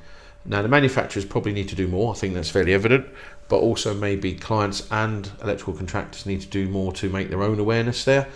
now, 0.46 0.62
the 0.62 0.67
manufacturers 0.67 1.24
probably 1.24 1.53
need 1.53 1.69
to 1.69 1.75
do 1.75 1.88
more. 1.88 2.13
I 2.13 2.17
think 2.17 2.34
that's 2.34 2.50
fairly 2.50 2.74
evident. 2.74 3.07
But 3.53 3.60
also, 3.60 3.93
maybe 3.93 4.33
clients 4.33 4.88
and 4.89 5.29
electrical 5.43 5.75
contractors 5.75 6.25
need 6.25 6.41
to 6.41 6.48
do 6.48 6.67
more 6.67 6.91
to 6.93 7.07
make 7.07 7.29
their 7.29 7.43
own 7.43 7.60
awareness 7.60 8.03
there. 8.03 8.27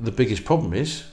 The 0.00 0.10
biggest 0.10 0.46
problem 0.46 0.72
is 0.72 1.04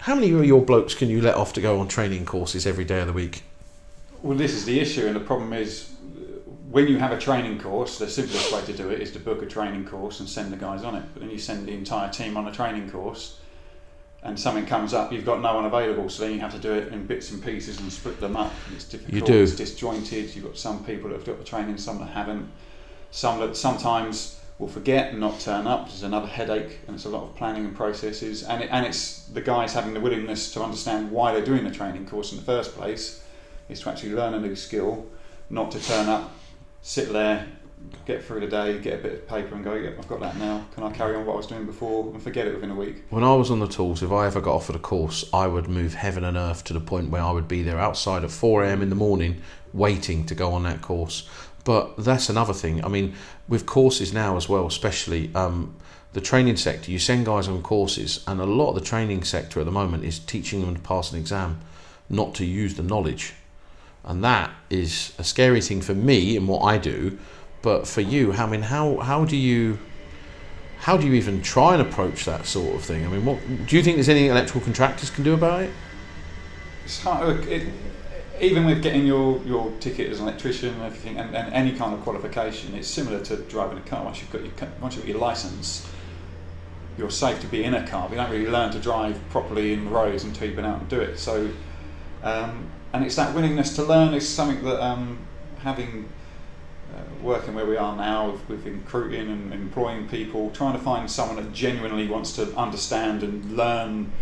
how 0.00 0.14
many 0.14 0.30
of 0.30 0.44
your 0.44 0.60
blokes 0.60 0.94
can 0.94 1.08
you 1.08 1.22
let 1.22 1.36
off 1.36 1.54
to 1.54 1.62
go 1.62 1.80
on 1.80 1.88
training 1.88 2.26
courses 2.26 2.66
every 2.66 2.84
day 2.84 3.00
of 3.00 3.06
the 3.06 3.14
week? 3.14 3.44
Well, 4.20 4.36
this 4.36 4.52
is 4.52 4.66
the 4.66 4.78
issue, 4.78 5.06
and 5.06 5.16
the 5.16 5.20
problem 5.20 5.54
is 5.54 5.90
when 6.70 6.86
you 6.86 6.98
have 6.98 7.12
a 7.12 7.18
training 7.18 7.60
course, 7.60 7.98
the 7.98 8.10
simplest 8.10 8.52
way 8.52 8.60
to 8.66 8.74
do 8.74 8.90
it 8.90 9.00
is 9.00 9.10
to 9.12 9.20
book 9.20 9.40
a 9.40 9.46
training 9.46 9.86
course 9.86 10.20
and 10.20 10.28
send 10.28 10.52
the 10.52 10.58
guys 10.58 10.84
on 10.84 10.96
it. 10.96 11.04
But 11.14 11.22
then 11.22 11.30
you 11.30 11.38
send 11.38 11.66
the 11.66 11.72
entire 11.72 12.10
team 12.10 12.36
on 12.36 12.46
a 12.46 12.52
training 12.52 12.90
course, 12.90 13.38
and 14.22 14.38
something 14.38 14.66
comes 14.66 14.92
up, 14.92 15.14
you've 15.14 15.24
got 15.24 15.40
no 15.40 15.54
one 15.54 15.64
available, 15.64 16.10
so 16.10 16.24
then 16.24 16.34
you 16.34 16.40
have 16.40 16.52
to 16.52 16.58
do 16.58 16.74
it 16.74 16.92
in 16.92 17.06
bits 17.06 17.30
and 17.30 17.42
pieces 17.42 17.80
and 17.80 17.90
split 17.90 18.20
them 18.20 18.36
up. 18.36 18.52
And 18.66 18.74
it's 18.76 18.84
difficult. 18.84 19.14
do. 19.22 19.42
It's 19.42 19.56
disjointed. 19.56 20.36
You've 20.36 20.44
got 20.44 20.58
some 20.58 20.84
people 20.84 21.08
that 21.08 21.16
have 21.16 21.24
got 21.24 21.38
the 21.38 21.44
training, 21.44 21.78
some 21.78 22.00
that 22.00 22.08
haven't. 22.08 22.50
Some 23.10 23.40
that 23.40 23.56
sometimes 23.56 24.40
will 24.58 24.68
forget 24.68 25.10
and 25.10 25.20
not 25.20 25.38
turn 25.40 25.66
up, 25.66 25.88
is 25.88 26.02
another 26.02 26.26
headache, 26.26 26.78
and 26.86 26.96
it's 26.96 27.04
a 27.04 27.08
lot 27.08 27.24
of 27.24 27.36
planning 27.36 27.64
and 27.64 27.76
processes. 27.76 28.42
And 28.42 28.62
it, 28.62 28.70
and 28.72 28.86
it's 28.86 29.24
the 29.26 29.42
guys 29.42 29.74
having 29.74 29.92
the 29.92 30.00
willingness 30.00 30.52
to 30.54 30.62
understand 30.62 31.10
why 31.10 31.32
they're 31.32 31.44
doing 31.44 31.64
the 31.64 31.70
training 31.70 32.06
course 32.06 32.32
in 32.32 32.38
the 32.38 32.44
first 32.44 32.74
place 32.74 33.22
is 33.68 33.80
to 33.80 33.90
actually 33.90 34.12
learn 34.12 34.34
a 34.34 34.40
new 34.40 34.56
skill, 34.56 35.06
not 35.50 35.70
to 35.72 35.80
turn 35.80 36.08
up, 36.08 36.32
sit 36.80 37.12
there, 37.12 37.46
get 38.06 38.24
through 38.24 38.40
the 38.40 38.46
day, 38.46 38.78
get 38.78 39.00
a 39.00 39.02
bit 39.02 39.12
of 39.12 39.28
paper 39.28 39.54
and 39.54 39.62
go, 39.62 39.74
yeah, 39.74 39.90
I've 39.98 40.08
got 40.08 40.20
that 40.20 40.36
now. 40.36 40.64
Can 40.74 40.84
I 40.84 40.92
carry 40.92 41.16
on 41.16 41.26
what 41.26 41.34
I 41.34 41.36
was 41.36 41.46
doing 41.46 41.66
before 41.66 42.12
and 42.12 42.22
forget 42.22 42.46
it 42.46 42.54
within 42.54 42.70
a 42.70 42.74
week? 42.74 43.04
When 43.10 43.24
I 43.24 43.34
was 43.34 43.50
on 43.50 43.60
the 43.60 43.68
tools, 43.68 44.02
if 44.02 44.10
I 44.10 44.26
ever 44.26 44.40
got 44.40 44.54
offered 44.54 44.76
a 44.76 44.80
course, 44.80 45.28
I 45.32 45.46
would 45.46 45.68
move 45.68 45.94
heaven 45.94 46.24
and 46.24 46.36
earth 46.36 46.64
to 46.64 46.72
the 46.72 46.80
point 46.80 47.10
where 47.10 47.22
I 47.22 47.32
would 47.32 47.48
be 47.48 47.62
there 47.62 47.78
outside 47.78 48.24
at 48.24 48.30
4 48.30 48.64
a.m. 48.64 48.82
in 48.82 48.88
the 48.88 48.96
morning 48.96 49.42
waiting 49.72 50.24
to 50.24 50.34
go 50.34 50.52
on 50.52 50.62
that 50.62 50.80
course. 50.80 51.28
But 51.66 51.96
that's 51.96 52.28
another 52.28 52.52
thing. 52.52 52.84
I 52.84 52.88
mean, 52.88 53.14
with 53.48 53.66
courses 53.66 54.14
now 54.14 54.36
as 54.36 54.48
well, 54.48 54.68
especially, 54.68 55.32
um, 55.34 55.74
the 56.12 56.20
training 56.20 56.56
sector, 56.58 56.92
you 56.92 57.00
send 57.00 57.26
guys 57.26 57.48
on 57.48 57.60
courses, 57.60 58.22
and 58.28 58.40
a 58.40 58.46
lot 58.46 58.68
of 58.68 58.76
the 58.76 58.80
training 58.80 59.24
sector 59.24 59.58
at 59.58 59.66
the 59.66 59.72
moment 59.72 60.04
is 60.04 60.20
teaching 60.20 60.60
them 60.60 60.76
to 60.76 60.80
pass 60.80 61.10
an 61.10 61.18
exam, 61.18 61.60
not 62.08 62.36
to 62.36 62.44
use 62.44 62.76
the 62.76 62.84
knowledge. 62.84 63.34
And 64.04 64.22
that 64.22 64.52
is 64.70 65.12
a 65.18 65.24
scary 65.24 65.60
thing 65.60 65.80
for 65.80 65.92
me 65.92 66.36
in 66.36 66.46
what 66.46 66.60
I 66.60 66.78
do, 66.78 67.18
but 67.62 67.88
for 67.88 68.00
you, 68.00 68.32
I 68.32 68.46
mean, 68.46 68.62
how, 68.62 68.98
how 68.98 69.24
do 69.24 69.36
you 69.36 69.80
how 70.78 70.96
do 70.96 71.06
you 71.06 71.14
even 71.14 71.42
try 71.42 71.72
and 71.72 71.82
approach 71.82 72.26
that 72.26 72.46
sort 72.46 72.76
of 72.76 72.82
thing? 72.84 73.04
I 73.04 73.08
mean, 73.08 73.24
what 73.24 73.40
do 73.66 73.76
you 73.76 73.82
think 73.82 73.96
there's 73.96 74.08
anything 74.08 74.30
electrical 74.30 74.60
contractors 74.60 75.10
can 75.10 75.24
do 75.24 75.34
about 75.34 75.62
it? 75.62 75.70
It's 76.84 77.02
hard. 77.02 77.44
It, 77.48 77.66
even 78.40 78.64
with 78.66 78.82
getting 78.82 79.06
your, 79.06 79.42
your 79.44 79.70
ticket 79.80 80.10
as 80.10 80.20
an 80.20 80.28
electrician 80.28 80.74
and 80.74 80.82
everything, 80.82 81.16
and, 81.18 81.34
and 81.34 81.52
any 81.52 81.72
kind 81.72 81.94
of 81.94 82.00
qualification, 82.02 82.74
it's 82.74 82.88
similar 82.88 83.20
to 83.24 83.36
driving 83.36 83.78
a 83.78 83.82
car. 83.82 84.04
Once 84.04 84.20
you've 84.20 84.30
got 84.30 84.42
your 84.42 84.52
once 84.80 84.94
you've 84.94 85.04
got 85.04 85.10
your 85.10 85.20
license, 85.20 85.88
you're 86.98 87.10
safe 87.10 87.40
to 87.40 87.46
be 87.46 87.64
in 87.64 87.74
a 87.74 87.86
car. 87.86 88.08
But 88.08 88.16
you 88.16 88.22
don't 88.22 88.30
really 88.30 88.50
learn 88.50 88.72
to 88.72 88.78
drive 88.78 89.20
properly 89.30 89.72
in 89.72 89.84
the 89.86 89.90
roads 89.90 90.24
until 90.24 90.46
you've 90.46 90.56
been 90.56 90.64
out 90.64 90.80
and 90.80 90.88
do 90.88 91.00
it. 91.00 91.18
So, 91.18 91.50
um, 92.22 92.68
and 92.92 93.04
it's 93.04 93.16
that 93.16 93.34
willingness 93.34 93.74
to 93.76 93.82
learn 93.82 94.14
is 94.14 94.28
something 94.28 94.64
that 94.64 94.82
um, 94.82 95.18
having 95.58 96.08
uh, 96.94 97.00
working 97.22 97.54
where 97.54 97.66
we 97.66 97.76
are 97.76 97.96
now 97.96 98.30
with, 98.30 98.48
with 98.48 98.66
recruiting 98.66 99.30
and 99.30 99.52
employing 99.52 100.08
people, 100.08 100.50
trying 100.50 100.74
to 100.74 100.82
find 100.82 101.10
someone 101.10 101.36
that 101.36 101.52
genuinely 101.52 102.06
wants 102.06 102.34
to 102.36 102.54
understand 102.56 103.22
and 103.22 103.56
learn 103.56 104.12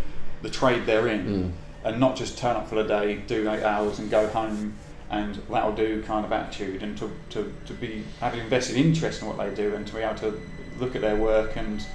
the 0.41 0.49
trade 0.49 0.85
they're 0.85 1.07
in. 1.07 1.25
Mm. 1.25 1.64
And 1.85 1.99
not 1.99 2.15
just 2.17 2.37
turn 2.37 2.55
up 2.57 2.67
for 2.67 2.75
the 2.75 2.83
day, 2.83 3.17
do 3.27 3.49
eight 3.49 3.63
hours, 3.63 3.99
and 3.99 4.09
go 4.09 4.27
home, 4.27 4.73
and 5.09 5.35
that'll 5.49 5.75
do 5.75 6.01
kind 6.03 6.25
of 6.25 6.31
attitude, 6.31 6.81
and 6.83 6.97
to, 6.97 7.11
to, 7.29 7.53
to 7.67 7.73
be 7.73 8.03
having 8.19 8.39
invested 8.41 8.75
interest 8.75 9.21
in 9.21 9.27
what 9.27 9.37
they 9.37 9.53
do, 9.53 9.75
and 9.75 9.85
to 9.87 9.93
be 9.93 10.01
able 10.01 10.15
to 10.15 10.41
look 10.79 10.95
at 10.95 11.01
their 11.01 11.15
work 11.15 11.55
and 11.55 11.85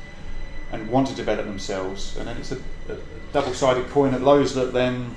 and 0.72 0.88
want 0.88 1.08
to 1.08 1.14
develop 1.14 1.44
themselves. 1.46 2.16
And 2.16 2.28
then 2.28 2.36
it's 2.36 2.52
a, 2.52 2.56
a 2.88 2.96
double-sided 3.32 3.88
coin 3.88 4.14
at 4.14 4.20
those 4.24 4.54
that 4.54 4.72
then 4.72 5.12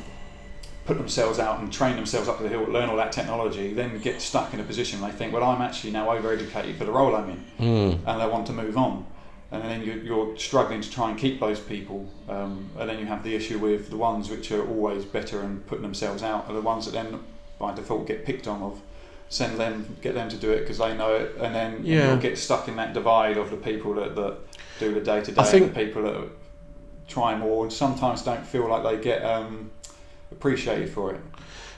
put 0.85 0.97
themselves 0.97 1.37
out 1.37 1.59
and 1.59 1.71
train 1.71 1.95
themselves 1.95 2.27
up 2.27 2.37
to 2.37 2.43
the 2.43 2.49
hill, 2.49 2.63
learn 2.63 2.89
all 2.89 2.97
that 2.97 3.11
technology, 3.11 3.71
then 3.71 3.99
get 3.99 4.19
stuck 4.19 4.51
in 4.55 4.59
a 4.59 4.63
position 4.63 4.99
they 5.01 5.11
think, 5.11 5.31
well, 5.31 5.43
I'm 5.43 5.61
actually 5.61 5.91
now 5.91 6.07
overeducated 6.07 6.75
for 6.77 6.85
the 6.85 6.91
role 6.91 7.15
I'm 7.15 7.29
in, 7.29 7.43
Mm. 7.59 7.99
and 8.07 8.19
they 8.21 8.27
want 8.27 8.47
to 8.47 8.53
move 8.53 8.75
on. 8.77 9.05
And 9.53 9.61
then 9.63 9.83
you're, 9.83 9.97
you're 9.97 10.37
struggling 10.37 10.81
to 10.81 10.89
try 10.91 11.09
and 11.11 11.17
keep 11.17 11.39
those 11.39 11.59
people, 11.59 12.07
um, 12.27 12.69
and 12.79 12.89
then 12.89 12.97
you 12.99 13.05
have 13.05 13.23
the 13.23 13.35
issue 13.35 13.59
with 13.59 13.89
the 13.91 13.97
ones 13.97 14.29
which 14.29 14.51
are 14.51 14.67
always 14.67 15.05
better 15.05 15.41
and 15.41 15.65
putting 15.67 15.83
themselves 15.83 16.23
out 16.23 16.47
are 16.49 16.53
the 16.53 16.61
ones 16.61 16.85
that 16.85 16.91
then 16.93 17.19
by 17.59 17.71
default 17.73 18.07
get 18.07 18.25
picked 18.25 18.47
on 18.47 18.63
of. 18.63 18.81
Send 19.29 19.59
them, 19.59 19.95
get 20.01 20.15
them 20.15 20.27
to 20.29 20.37
do 20.37 20.49
it 20.51 20.61
because 20.61 20.79
they 20.79 20.97
know 20.97 21.13
it, 21.15 21.35
and 21.39 21.53
then 21.53 21.81
Yeah. 21.83 22.07
you'll 22.09 22.17
get 22.21 22.37
stuck 22.37 22.67
in 22.67 22.75
that 22.77 22.93
divide 22.93 23.37
of 23.37 23.51
the 23.51 23.57
people 23.57 23.93
that, 23.95 24.15
that 24.15 24.37
do 24.79 24.91
the 24.93 24.99
day 25.01 25.21
to 25.21 25.31
day, 25.31 25.41
I 25.41 25.43
think- 25.45 25.65
and 25.67 25.75
the 25.75 25.79
people 25.85 26.01
that 26.03 26.17
try 27.07 27.35
more 27.37 27.63
and 27.63 27.71
sometimes 27.71 28.23
don't 28.23 28.45
feel 28.45 28.67
like 28.67 28.83
they 28.83 28.97
get 29.03 29.23
um, 29.23 29.69
appreciated 30.31 30.89
for 30.89 31.13
it. 31.13 31.21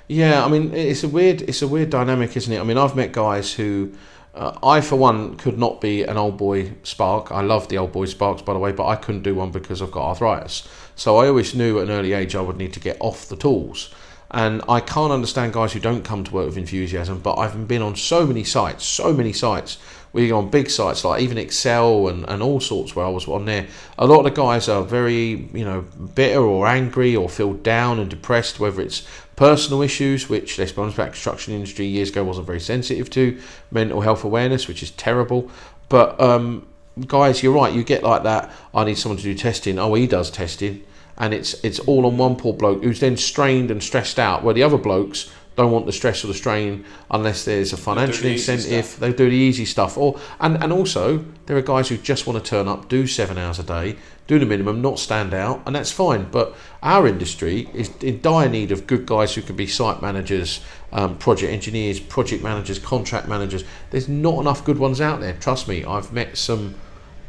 Yeah, 0.08 0.46
I 0.46 0.48
mean 0.48 0.74
it's 0.74 1.03
a 1.03 1.10
weird 1.10 1.41
it's 1.41 1.62
a 1.62 1.67
weird 1.67 1.89
dynamic, 1.89 2.38
isn't 2.38 2.53
it? 2.53 2.60
I 2.60 2.63
mean 2.63 2.77
I've 2.77 2.96
met 2.96 3.12
guys 3.12 3.53
who 3.53 3.91
uh, 4.36 4.58
I 4.62 4.82
for 4.82 4.98
one 4.98 5.38
could 5.38 5.58
not 5.58 5.80
be 5.80 6.04
an 6.04 6.18
old 6.18 6.38
boy 6.38 6.74
spark. 6.84 7.32
I 7.32 7.42
love 7.42 7.70
the 7.70 7.77
old 7.77 7.94
boy 7.94 8.06
sparks 8.06 8.42
by 8.42 8.54
the 8.54 8.60
way, 8.60 8.72
but 8.72 8.86
I 8.86 8.96
couldn't 8.96 9.24
do 9.24 9.34
one 9.34 9.51
because 9.51 9.82
I've 9.82 9.92
got 9.92 10.10
arthritis. 10.10 10.68
So 10.96 11.18
I 11.18 11.27
always 11.27 11.56
knew 11.56 11.80
at 11.80 11.86
an 11.86 11.92
early 11.92 12.13
age 12.13 12.36
I 12.36 12.42
would 12.42 12.58
need 12.58 12.74
to 12.74 12.80
get 12.80 12.98
off 13.00 13.30
the 13.30 13.38
tools. 13.38 13.94
And 14.32 14.62
I 14.68 14.82
can't 14.82 15.13
understand 15.13 15.54
guys 15.54 15.72
who 15.72 15.80
don't 15.80 16.04
come 16.04 16.24
to 16.24 16.34
work 16.34 16.48
with 16.48 16.58
enthusiasm, 16.58 17.20
but 17.20 17.36
I've 17.38 17.68
been 17.68 17.82
on 17.82 17.96
so 17.96 18.25
many 18.25 18.44
sites, 18.44 18.84
so 18.84 19.13
many 19.13 19.32
sites. 19.32 19.77
We 20.12 20.27
go 20.30 20.38
on 20.38 20.50
big 20.50 20.70
sites 20.70 21.04
like 21.06 21.22
even 21.22 21.38
Excel 21.38 22.08
and, 22.08 22.27
and 22.27 22.42
all 22.42 22.60
sorts 22.60 22.96
where 22.96 23.06
I 23.06 23.10
was 23.10 23.27
on 23.27 23.46
there. 23.46 23.68
A 23.98 24.08
lot 24.08 24.20
of 24.20 24.24
the 24.25 24.32
guys 24.32 24.68
are 24.68 24.84
very, 24.84 25.48
you 25.54 25.63
know, 25.63 25.82
bitter 26.15 26.42
or 26.42 26.68
angry 26.68 27.15
or 27.15 27.30
feel 27.30 27.54
down 27.54 28.00
and 28.00 28.10
depressed, 28.10 28.60
whether 28.60 28.82
it's 28.82 29.06
personal 29.36 29.82
issues, 29.82 30.30
which 30.30 30.58
let's 30.58 30.72
be 30.72 30.82
honest, 30.82 30.98
construction 30.98 31.54
industry 31.54 31.86
years 31.86 32.10
ago 32.10 32.24
wasn't 32.24 32.48
very 32.48 32.60
sensitive 32.60 33.10
to, 33.12 33.39
mental 33.72 34.01
health 34.01 34.24
awareness, 34.24 34.68
which 34.68 34.82
is 34.82 34.92
terrible. 34.92 35.50
But 35.89 36.20
um, 36.20 36.68
guys, 37.08 37.44
you're 37.44 37.54
right, 37.54 37.74
you 37.74 37.84
get 37.84 38.04
like 38.04 38.24
that, 38.24 38.51
I 38.74 38.84
need 38.86 38.98
someone 38.98 39.18
to 39.18 39.24
do 39.24 39.36
testing. 39.36 39.77
Oh, 39.80 39.94
he 39.94 40.08
does 40.08 40.32
testing 40.32 40.84
and 41.18 41.34
it's 41.34 41.54
it's 41.63 41.80
all 41.80 42.06
on 42.06 42.18
one 42.18 42.36
poor 42.36 42.54
bloke 42.54 42.84
who's 42.84 43.00
then 43.00 43.18
strained 43.18 43.72
and 43.72 43.82
stressed 43.82 44.20
out. 44.20 44.44
Where 44.44 44.54
the 44.54 44.63
other 44.63 44.77
blokes 44.77 45.32
don't 45.55 45.71
want 45.71 45.85
the 45.85 45.91
stress 45.91 46.24
or 46.24 46.27
the 46.27 46.33
strain 46.33 46.85
unless 47.09 47.45
there's 47.45 47.71
a 47.74 47.77
financial 47.77 48.24
the 48.24 48.33
incentive. 48.33 49.00
They 49.00 49.13
do 49.13 49.29
the 49.29 49.35
easy 49.35 49.65
stuff. 49.65 49.97
Or 49.97 50.19
and 50.39 50.62
and 50.62 50.71
also 50.74 51.25
there 51.45 51.57
are 51.57 51.62
guys 51.62 51.89
who 51.89 51.97
just 51.97 52.27
want 52.27 52.43
to 52.43 52.50
turn 52.50 52.67
up, 52.67 52.89
do 52.89 53.07
seven 53.07 53.38
hours 53.38 53.59
a 53.59 53.63
day, 53.63 53.95
do 54.27 54.39
the 54.39 54.45
minimum, 54.45 54.81
not 54.81 55.00
stand 55.00 55.33
out, 55.33 55.62
and 55.65 55.75
that's 55.75 55.91
fine. 55.91 56.27
But 56.31 56.55
our 56.83 57.07
industry 57.07 57.69
is 57.74 57.91
in 58.01 58.21
dire 58.21 58.50
need 58.50 58.71
of 58.71 58.88
good 58.88 59.05
guys 59.05 59.35
who 59.35 59.41
can 59.41 59.55
be 59.55 59.67
site 59.67 60.01
managers, 60.01 60.62
um, 60.91 61.17
project 61.17 61.51
engineers, 61.51 62.00
project 62.00 62.43
managers, 62.43 62.79
contract 62.79 63.27
managers. 63.27 63.63
There's 63.91 64.09
not 64.09 64.39
enough 64.39 64.65
good 64.65 64.79
ones 64.79 65.00
out 65.00 65.21
there. 65.21 65.33
Trust 65.33 65.67
me, 65.67 65.85
I've 65.85 66.12
met 66.12 66.38
some 66.38 66.75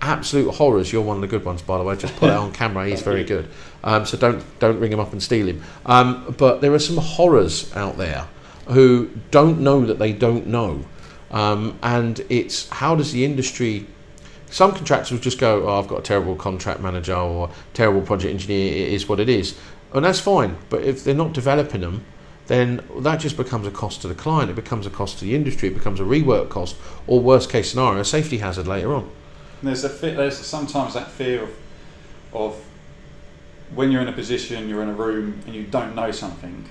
absolute 0.00 0.54
horrors. 0.54 0.92
You're 0.92 1.02
one 1.02 1.16
of 1.16 1.20
the 1.20 1.26
good 1.26 1.44
ones, 1.44 1.62
by 1.62 1.78
the 1.78 1.84
way. 1.84 1.96
Just 1.96 2.16
put 2.16 2.30
it 2.30 2.36
on 2.36 2.52
camera. 2.52 2.86
He's 2.86 3.02
very 3.02 3.24
good. 3.24 3.48
Um, 3.84 4.04
so 4.06 4.16
don't 4.16 4.44
don't 4.58 4.78
ring 4.80 4.92
him 4.92 5.00
up 5.00 5.12
and 5.12 5.22
steal 5.22 5.46
him. 5.46 5.62
Um, 5.84 6.34
but 6.36 6.60
there 6.60 6.72
are 6.72 6.78
some 6.78 6.96
horrors 6.96 7.74
out 7.76 7.96
there 7.96 8.26
who 8.68 9.10
don't 9.30 9.60
know 9.60 9.86
that 9.86 9.98
they 9.98 10.12
don't 10.12 10.46
know, 10.46 10.84
um, 11.30 11.78
and 11.82 12.24
it's 12.28 12.68
how 12.68 12.94
does 12.94 13.12
the 13.12 13.24
industry? 13.24 13.86
Some 14.48 14.72
contractors 14.72 15.12
will 15.12 15.18
just 15.18 15.38
go, 15.38 15.68
"Oh, 15.68 15.78
I've 15.78 15.88
got 15.88 16.00
a 16.00 16.02
terrible 16.02 16.36
contract 16.36 16.80
manager 16.80 17.16
or 17.16 17.50
terrible 17.74 18.00
project 18.00 18.32
engineer. 18.32 18.72
It 18.72 18.92
is 18.92 19.08
what 19.08 19.20
it 19.20 19.28
is," 19.28 19.54
and 19.92 20.04
that's 20.04 20.20
fine. 20.20 20.56
But 20.68 20.82
if 20.82 21.04
they're 21.04 21.14
not 21.14 21.32
developing 21.32 21.80
them, 21.80 22.04
then 22.46 22.82
that 23.00 23.20
just 23.20 23.36
becomes 23.36 23.66
a 23.66 23.70
cost 23.70 24.02
to 24.02 24.08
the 24.08 24.14
client. 24.14 24.50
It 24.50 24.54
becomes 24.54 24.86
a 24.86 24.90
cost 24.90 25.18
to 25.18 25.24
the 25.24 25.34
industry. 25.34 25.68
It 25.68 25.74
becomes 25.74 26.00
a 26.00 26.04
rework 26.04 26.48
cost, 26.48 26.76
or 27.06 27.20
worst 27.20 27.50
case 27.50 27.70
scenario, 27.70 28.00
a 28.00 28.04
safety 28.04 28.38
hazard 28.38 28.68
later 28.68 28.94
on. 28.94 29.10
And 29.60 29.68
there's 29.68 29.84
a 29.84 29.88
there's 29.88 30.38
sometimes 30.38 30.94
that 30.94 31.10
fear 31.10 31.42
of 31.42 31.56
of 32.32 32.64
when 33.74 33.90
you're 33.90 34.02
in 34.02 34.08
a 34.08 34.12
position, 34.12 34.68
you're 34.68 34.82
in 34.82 34.88
a 34.88 34.94
room, 34.94 35.42
and 35.46 35.54
you 35.54 35.64
don't 35.64 35.94
know 35.94 36.10
something. 36.10 36.68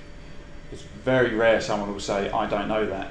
It's 0.72 0.82
very 0.82 1.34
rare 1.34 1.60
someone 1.60 1.92
will 1.92 2.00
say, 2.00 2.30
"I 2.30 2.46
don't 2.46 2.68
know 2.68 2.86
that." 2.86 3.08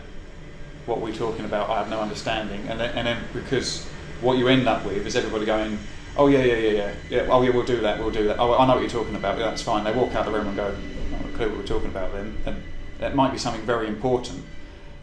What 0.86 1.02
we're 1.02 1.14
talking 1.14 1.46
about, 1.46 1.70
I 1.70 1.80
have 1.80 1.90
no 1.90 2.00
understanding, 2.00 2.68
and 2.70 2.80
then, 2.80 2.96
and 2.96 3.08
then 3.08 3.24
because 3.34 3.86
what 4.22 4.38
you 4.38 4.48
end 4.48 4.68
up 4.68 4.86
with 4.86 5.06
is 5.06 5.16
everybody 5.16 5.46
going, 5.46 5.80
"Oh 6.16 6.28
yeah, 6.28 6.44
yeah, 6.44 6.56
yeah, 6.56 6.72
yeah, 6.72 6.94
yeah. 7.10 7.28
Oh 7.30 7.42
yeah, 7.42 7.50
we'll 7.50 7.64
do 7.66 7.82
that. 7.82 8.00
We'll 8.00 8.12
do 8.12 8.26
that. 8.26 8.40
Oh, 8.40 8.58
I 8.58 8.66
know 8.68 8.74
what 8.74 8.82
you're 8.82 8.90
talking 8.90 9.16
about. 9.16 9.38
That's 9.38 9.62
fine." 9.62 9.84
They 9.84 9.92
walk 9.92 10.14
out 10.16 10.26
of 10.28 10.34
the 10.34 10.40
room 10.40 10.48
and 10.48 10.56
go, 10.56 10.68
"I 10.68 11.16
have 11.18 11.26
no 11.26 11.38
clue 11.38 11.50
what 11.50 11.58
we're 11.58 11.64
talking 11.64 11.90
about." 11.90 12.14
Then, 12.14 12.38
and 12.46 12.64
that 13.00 13.16
might 13.16 13.32
be 13.32 13.38
something 13.38 13.64
very 13.64 13.88
important. 13.88 14.44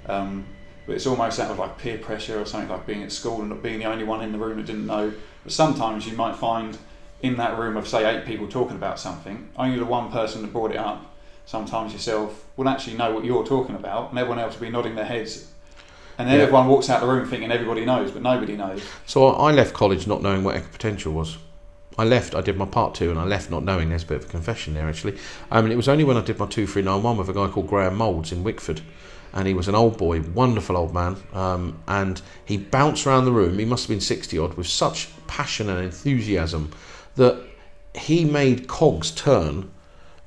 Um, 0.06 0.44
but 0.86 0.94
it's 0.96 1.06
almost 1.06 1.38
out 1.40 1.50
of 1.50 1.58
like 1.58 1.78
peer 1.78 1.98
pressure 1.98 2.40
or 2.40 2.44
something 2.44 2.68
like 2.68 2.86
being 2.86 3.02
at 3.02 3.12
school 3.12 3.40
and 3.40 3.50
not 3.50 3.62
being 3.62 3.78
the 3.78 3.84
only 3.84 4.04
one 4.04 4.22
in 4.22 4.32
the 4.32 4.38
room 4.38 4.56
that 4.56 4.66
didn't 4.66 4.86
know. 4.86 5.12
But 5.44 5.52
sometimes 5.52 6.06
you 6.06 6.16
might 6.16 6.36
find 6.36 6.76
in 7.22 7.36
that 7.36 7.56
room 7.58 7.76
of 7.76 7.86
say 7.86 8.04
eight 8.04 8.24
people 8.26 8.48
talking 8.48 8.76
about 8.76 8.98
something, 8.98 9.48
only 9.56 9.78
the 9.78 9.84
one 9.84 10.10
person 10.10 10.42
that 10.42 10.52
brought 10.52 10.72
it 10.72 10.76
up, 10.76 11.14
sometimes 11.46 11.92
yourself, 11.92 12.44
will 12.56 12.68
actually 12.68 12.96
know 12.96 13.12
what 13.14 13.24
you're 13.24 13.46
talking 13.46 13.76
about, 13.76 14.10
and 14.10 14.18
everyone 14.18 14.38
else 14.40 14.54
will 14.54 14.66
be 14.66 14.70
nodding 14.70 14.94
their 14.96 15.04
heads. 15.04 15.48
And 16.18 16.28
then 16.28 16.36
Yeah. 16.36 16.42
everyone 16.42 16.68
walks 16.68 16.90
out 16.90 17.00
the 17.00 17.06
room 17.06 17.26
thinking 17.26 17.50
everybody 17.50 17.84
knows, 17.84 18.10
but 18.10 18.22
nobody 18.22 18.56
knows. 18.56 18.82
So 19.06 19.28
I 19.28 19.50
I 19.50 19.52
left 19.52 19.72
college 19.72 20.06
not 20.06 20.20
knowing 20.22 20.44
what 20.44 20.54
potential 20.72 21.12
was. 21.12 21.38
I 21.98 22.04
left. 22.04 22.34
I 22.34 22.40
did 22.40 22.56
my 22.56 22.66
part 22.66 22.94
two, 22.94 23.10
and 23.10 23.18
I 23.18 23.24
left 23.24 23.50
not 23.50 23.64
knowing. 23.64 23.90
There's 23.90 24.02
a 24.02 24.06
bit 24.06 24.18
of 24.18 24.24
a 24.24 24.28
confession 24.28 24.74
there, 24.74 24.88
actually. 24.88 25.18
Um, 25.50 25.64
and 25.64 25.72
it 25.72 25.76
was 25.76 25.88
only 25.88 26.04
when 26.04 26.16
I 26.16 26.22
did 26.22 26.38
my 26.38 26.46
two 26.46 26.66
three 26.66 26.82
nine 26.82 27.02
one 27.02 27.16
with 27.16 27.28
a 27.28 27.32
guy 27.32 27.48
called 27.48 27.68
Graham 27.68 27.96
Moulds 27.96 28.32
in 28.32 28.42
Wickford, 28.42 28.80
and 29.32 29.46
he 29.46 29.54
was 29.54 29.68
an 29.68 29.74
old 29.74 29.98
boy, 29.98 30.22
wonderful 30.22 30.76
old 30.76 30.94
man, 30.94 31.16
um, 31.32 31.82
and 31.86 32.22
he 32.44 32.56
bounced 32.56 33.06
around 33.06 33.26
the 33.26 33.32
room. 33.32 33.58
He 33.58 33.64
must 33.64 33.84
have 33.84 33.90
been 33.90 34.00
sixty 34.00 34.38
odd, 34.38 34.54
with 34.54 34.66
such 34.66 35.08
passion 35.26 35.68
and 35.68 35.84
enthusiasm 35.84 36.70
that 37.16 37.42
he 37.94 38.24
made 38.24 38.68
cogs 38.68 39.10
turn 39.10 39.70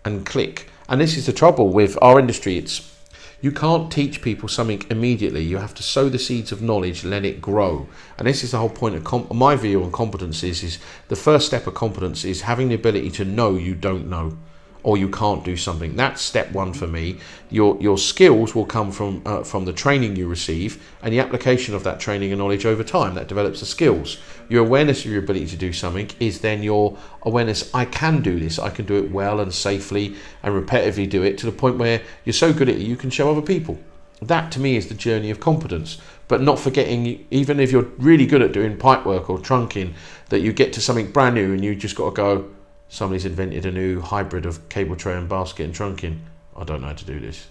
and 0.03 0.25
click. 0.25 0.69
And 0.87 1.01
this 1.01 1.17
is 1.17 1.25
the 1.25 1.33
trouble 1.33 1.69
with 1.69 1.97
our 1.99 2.19
industry. 2.19 2.57
It's 2.59 2.94
you 3.41 3.51
can't 3.51 3.91
teach 3.91 4.21
people 4.21 4.47
something 4.47 4.83
immediately. 4.89 5.43
You 5.43 5.57
have 5.57 5.73
to 5.75 5.83
sow 5.83 6.09
the 6.09 6.19
seeds 6.19 6.51
of 6.51 6.61
knowledge, 6.61 7.03
let 7.03 7.25
it 7.25 7.41
grow. 7.41 7.87
And 8.17 8.27
this 8.27 8.43
is 8.43 8.51
the 8.51 8.57
whole 8.57 8.69
point 8.69 8.95
of 8.95 9.35
my 9.35 9.55
view 9.55 9.83
on 9.83 9.91
competence 9.91 10.43
is, 10.43 10.63
is 10.63 10.79
the 11.09 11.15
first 11.15 11.45
step 11.45 11.67
of 11.67 11.73
competence 11.73 12.23
is 12.23 12.41
having 12.41 12.69
the 12.69 12.75
ability 12.75 13.11
to 13.11 13.25
know 13.25 13.55
you 13.55 13.75
don't 13.75 14.09
know 14.09 14.37
or 14.85 14.97
you 14.97 15.09
can't 15.09 15.43
do 15.43 15.57
something. 15.57 15.95
That's 15.95 16.21
step 16.21 16.51
one 16.51 16.71
for 16.71 16.85
me. 16.85 17.17
Your 17.49 17.75
your 17.81 17.97
skills 17.97 18.53
will 18.53 18.67
come 18.67 18.91
from 18.91 19.23
uh, 19.25 19.43
from 19.43 19.65
the 19.65 19.73
training 19.73 20.15
you 20.15 20.27
receive 20.27 20.71
and 21.01 21.11
the 21.11 21.19
application 21.19 21.73
of 21.73 21.83
that 21.83 21.99
training 21.99 22.31
and 22.31 22.39
knowledge 22.39 22.67
over 22.67 22.83
time. 22.83 23.15
That 23.15 23.27
develops 23.27 23.61
the 23.61 23.65
skills. 23.65 24.19
Your 24.47 24.63
awareness 24.63 25.03
of 25.03 25.11
your 25.11 25.23
ability 25.23 25.47
to 25.47 25.57
do 25.57 25.73
something 25.73 26.11
is 26.19 26.41
then 26.41 26.61
your 26.61 26.97
awareness. 27.23 27.73
I 27.73 27.85
can 27.85 28.21
do 28.21 28.39
this. 28.39 28.59
I 28.59 28.69
can 28.69 28.85
do 28.85 29.03
it 29.03 29.09
well 29.09 29.39
and 29.39 29.51
safely 29.51 30.15
and 30.43 30.53
repetitively 30.53 31.09
do 31.09 31.23
it 31.23 31.39
to 31.39 31.47
the 31.47 31.51
point 31.51 31.77
where 31.79 32.03
you're 32.23 32.33
so 32.33 32.53
good 32.53 32.69
at 32.69 32.75
it 32.75 32.81
you 32.81 32.95
can 32.95 33.09
show 33.09 33.31
other 33.31 33.41
people. 33.41 33.79
That 34.21 34.51
to 34.51 34.59
me 34.59 34.77
is 34.77 34.87
the 34.87 34.93
journey 34.93 35.31
of 35.31 35.39
competence. 35.39 35.97
but 36.27 36.41
not 36.41 36.57
forgetting, 36.57 37.25
even 37.29 37.59
if 37.59 37.71
you're 37.71 37.87
really 37.99 38.25
good 38.25 38.41
at 38.41 38.51
doing 38.51 38.77
pipe 38.77 39.05
work 39.05 39.29
or 39.29 39.37
trunking, 39.37 39.93
that 40.29 40.39
you 40.39 40.51
get 40.51 40.73
to 40.73 40.81
something 40.81 41.11
brand 41.11 41.35
new 41.35 41.53
and 41.53 41.63
you 41.63 41.75
just 41.75 41.95
got 41.95 42.09
to 42.09 42.15
go. 42.15 42.49
Somebody's 42.89 43.25
invented 43.25 43.65
a 43.65 43.71
new 43.71 43.99
hybrid 44.01 44.45
of 44.45 44.67
cable 44.69 44.95
tray 44.95 45.15
and 45.15 45.27
basket 45.27 45.63
and 45.63 45.73
trunking. 45.73 46.19
I 46.55 46.63
don't 46.63 46.81
know 46.81 46.87
how 46.87 46.93
to 46.93 47.05
do 47.05 47.19
this. 47.19 47.47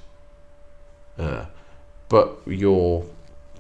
Uh, 1.19 1.47
but 2.09 2.39
your 2.47 3.05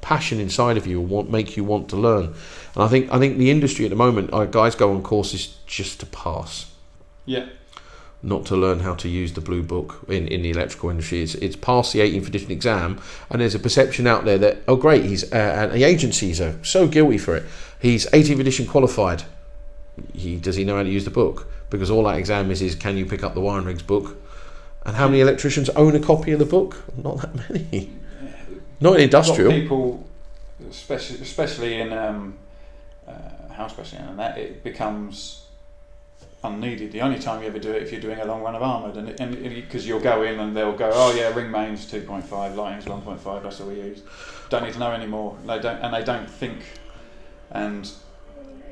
passion 0.00 0.38
inside 0.40 0.76
of 0.76 0.86
you 0.86 1.00
will 1.00 1.06
want, 1.06 1.30
make 1.30 1.56
you 1.56 1.64
want 1.64 1.88
to 1.90 1.96
learn. 1.96 2.26
And 2.74 2.82
I 2.84 2.88
think 2.88 3.10
I 3.12 3.18
think 3.18 3.38
the 3.38 3.50
industry 3.50 3.84
at 3.84 3.90
the 3.90 3.96
moment, 3.96 4.32
uh, 4.32 4.44
guys 4.44 4.74
go 4.74 4.92
on 4.92 5.02
courses 5.02 5.56
just 5.66 6.00
to 6.00 6.06
pass 6.06 6.70
Yeah. 7.26 7.46
not 8.22 8.46
to 8.46 8.56
learn 8.56 8.80
how 8.80 8.94
to 8.94 9.08
use 9.08 9.32
the 9.34 9.40
blue 9.40 9.62
book 9.62 10.00
in, 10.08 10.26
in 10.28 10.42
the 10.42 10.50
electrical 10.50 10.88
industry. 10.90 11.22
It's, 11.22 11.34
it's 11.36 11.56
past 11.56 11.92
the 11.92 12.00
18th 12.00 12.26
edition 12.28 12.50
exam, 12.50 13.00
and 13.30 13.40
there's 13.40 13.54
a 13.54 13.58
perception 13.58 14.06
out 14.06 14.24
there 14.24 14.38
that, 14.38 14.58
oh, 14.66 14.76
great, 14.76 15.04
he's 15.04 15.30
uh, 15.32 15.36
and 15.36 15.72
the 15.72 15.84
agencies 15.84 16.40
are 16.40 16.54
so 16.64 16.86
guilty 16.86 17.18
for 17.18 17.36
it. 17.36 17.44
He's 17.80 18.06
18th 18.06 18.40
edition 18.40 18.66
qualified. 18.66 19.24
He, 20.12 20.36
does 20.36 20.56
he 20.56 20.64
know 20.64 20.76
how 20.76 20.82
to 20.82 20.88
use 20.88 21.04
the 21.04 21.10
book? 21.10 21.50
Because 21.70 21.90
all 21.90 22.04
that 22.04 22.18
exam 22.18 22.50
is 22.50 22.62
is 22.62 22.74
can 22.74 22.96
you 22.96 23.06
pick 23.06 23.22
up 23.22 23.34
the 23.34 23.40
wiring 23.40 23.66
regs 23.66 23.86
book? 23.86 24.16
And 24.84 24.96
how 24.96 25.08
many 25.08 25.20
electricians 25.20 25.70
own 25.70 25.94
a 25.94 26.00
copy 26.00 26.32
of 26.32 26.38
the 26.38 26.44
book? 26.44 26.82
Not 26.96 27.18
that 27.18 27.50
many. 27.50 27.90
Not 28.80 28.96
in 28.96 29.02
industrial. 29.02 29.50
people, 29.50 30.06
especially 30.68 31.20
especially 31.20 31.80
in 31.80 31.92
um, 31.92 32.36
uh, 33.06 33.52
house 33.52 33.72
pressing 33.72 34.00
and 34.00 34.18
that, 34.18 34.36
it 34.36 34.62
becomes 34.62 35.46
unneeded. 36.42 36.92
The 36.92 37.00
only 37.00 37.18
time 37.18 37.40
you 37.40 37.48
ever 37.48 37.58
do 37.58 37.70
it 37.70 37.82
if 37.82 37.92
you're 37.92 38.00
doing 38.00 38.20
a 38.20 38.24
long 38.24 38.42
run 38.42 38.54
of 38.54 38.62
armoured, 38.62 38.96
and 38.96 39.18
and 39.20 39.42
because 39.54 39.86
you'll 39.86 40.00
go 40.00 40.22
in 40.22 40.38
and 40.38 40.54
they'll 40.54 40.76
go, 40.76 40.90
oh 40.92 41.14
yeah, 41.14 41.32
ring 41.34 41.50
mains 41.50 41.90
2.5, 41.90 42.54
lighting's 42.54 42.84
1.5, 42.84 43.42
that's 43.42 43.60
all 43.60 43.68
we 43.68 43.76
use. 43.76 44.02
Don't 44.50 44.64
need 44.64 44.74
to 44.74 44.78
know 44.78 44.92
anymore. 44.92 45.36
They 45.46 45.58
don't, 45.58 45.80
and 45.80 45.94
they 45.94 46.04
don't 46.04 46.28
think. 46.28 46.60
And 47.50 47.90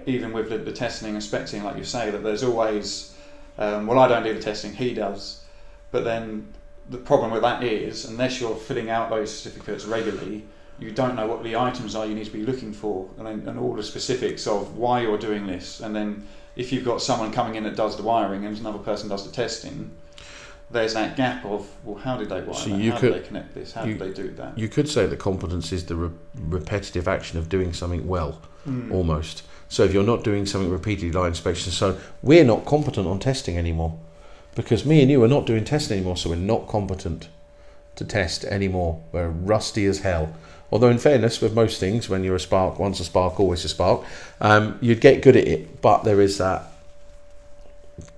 even 0.06 0.32
with 0.32 0.48
the, 0.48 0.58
the 0.58 0.72
testing 0.72 1.08
and 1.08 1.16
inspecting, 1.16 1.62
like 1.64 1.76
you 1.76 1.84
say, 1.84 2.10
that 2.10 2.22
there's 2.22 2.42
always, 2.42 3.14
um, 3.58 3.86
well, 3.86 3.98
I 3.98 4.08
don't 4.08 4.22
do 4.24 4.34
the 4.34 4.40
testing, 4.40 4.72
he 4.74 4.94
does. 4.94 5.44
But 5.90 6.04
then 6.04 6.52
the 6.88 6.98
problem 6.98 7.30
with 7.30 7.42
that 7.42 7.62
is, 7.62 8.04
unless 8.04 8.40
you're 8.40 8.56
filling 8.56 8.90
out 8.90 9.10
those 9.10 9.36
certificates 9.36 9.84
regularly, 9.84 10.44
you 10.78 10.90
don't 10.90 11.14
know 11.14 11.26
what 11.26 11.44
the 11.44 11.56
items 11.56 11.94
are 11.94 12.06
you 12.06 12.14
need 12.14 12.24
to 12.24 12.32
be 12.32 12.42
looking 12.44 12.72
for, 12.72 13.08
and, 13.18 13.26
then, 13.26 13.48
and 13.48 13.58
all 13.58 13.74
the 13.74 13.82
specifics 13.82 14.46
of 14.46 14.76
why 14.76 15.02
you're 15.02 15.18
doing 15.18 15.46
this. 15.46 15.80
And 15.80 15.94
then 15.94 16.26
if 16.56 16.72
you've 16.72 16.84
got 16.84 17.00
someone 17.02 17.32
coming 17.32 17.54
in 17.54 17.64
that 17.64 17.76
does 17.76 17.96
the 17.96 18.02
wiring 18.02 18.44
and 18.46 18.58
another 18.58 18.78
person 18.78 19.08
does 19.08 19.24
the 19.26 19.32
testing, 19.32 19.90
there's 20.70 20.94
that 20.94 21.16
gap 21.16 21.44
of 21.44 21.68
well, 21.84 21.96
how 21.98 22.16
did 22.16 22.30
they 22.30 22.40
wire 22.40 22.54
So 22.54 22.70
that? 22.70 22.80
how 22.80 22.98
could- 22.98 23.12
did 23.12 23.22
they 23.22 23.26
connect 23.26 23.54
this? 23.54 23.72
How 23.74 23.84
you- 23.84 23.94
did 23.98 24.14
they 24.14 24.22
do 24.22 24.30
that? 24.36 24.56
You 24.58 24.68
could 24.68 24.88
say 24.88 25.06
that 25.06 25.18
competence 25.18 25.70
is 25.70 25.84
the 25.84 25.94
re- 25.96 26.10
repetitive 26.34 27.06
action 27.06 27.38
of 27.38 27.48
doing 27.50 27.72
something 27.74 28.08
well. 28.08 28.40
Mm. 28.66 28.92
almost. 28.92 29.42
So 29.72 29.84
if 29.84 29.94
you're 29.94 30.02
not 30.02 30.22
doing 30.22 30.44
something 30.44 30.70
repeatedly 30.70 31.12
like 31.12 31.28
inspection, 31.28 31.72
so 31.72 31.98
we're 32.20 32.44
not 32.44 32.66
competent 32.66 33.06
on 33.06 33.18
testing 33.18 33.56
anymore 33.56 33.98
because 34.54 34.84
me 34.84 35.00
and 35.00 35.10
you 35.10 35.24
are 35.24 35.28
not 35.28 35.46
doing 35.46 35.64
testing 35.64 35.96
anymore, 35.96 36.18
so 36.18 36.28
we're 36.28 36.36
not 36.36 36.68
competent 36.68 37.30
to 37.96 38.04
test 38.04 38.44
anymore. 38.44 39.02
We're 39.12 39.30
rusty 39.30 39.86
as 39.86 40.00
hell. 40.00 40.36
Although, 40.70 40.90
in 40.90 40.98
fairness, 40.98 41.40
with 41.40 41.54
most 41.54 41.80
things, 41.80 42.06
when 42.06 42.22
you're 42.22 42.36
a 42.36 42.40
spark, 42.40 42.78
once 42.78 43.00
a 43.00 43.04
spark, 43.04 43.40
always 43.40 43.64
a 43.64 43.68
spark, 43.70 44.04
um, 44.42 44.76
you'd 44.82 45.00
get 45.00 45.22
good 45.22 45.36
at 45.36 45.48
it. 45.48 45.80
But 45.80 46.04
there 46.04 46.20
is 46.20 46.36
that 46.36 46.64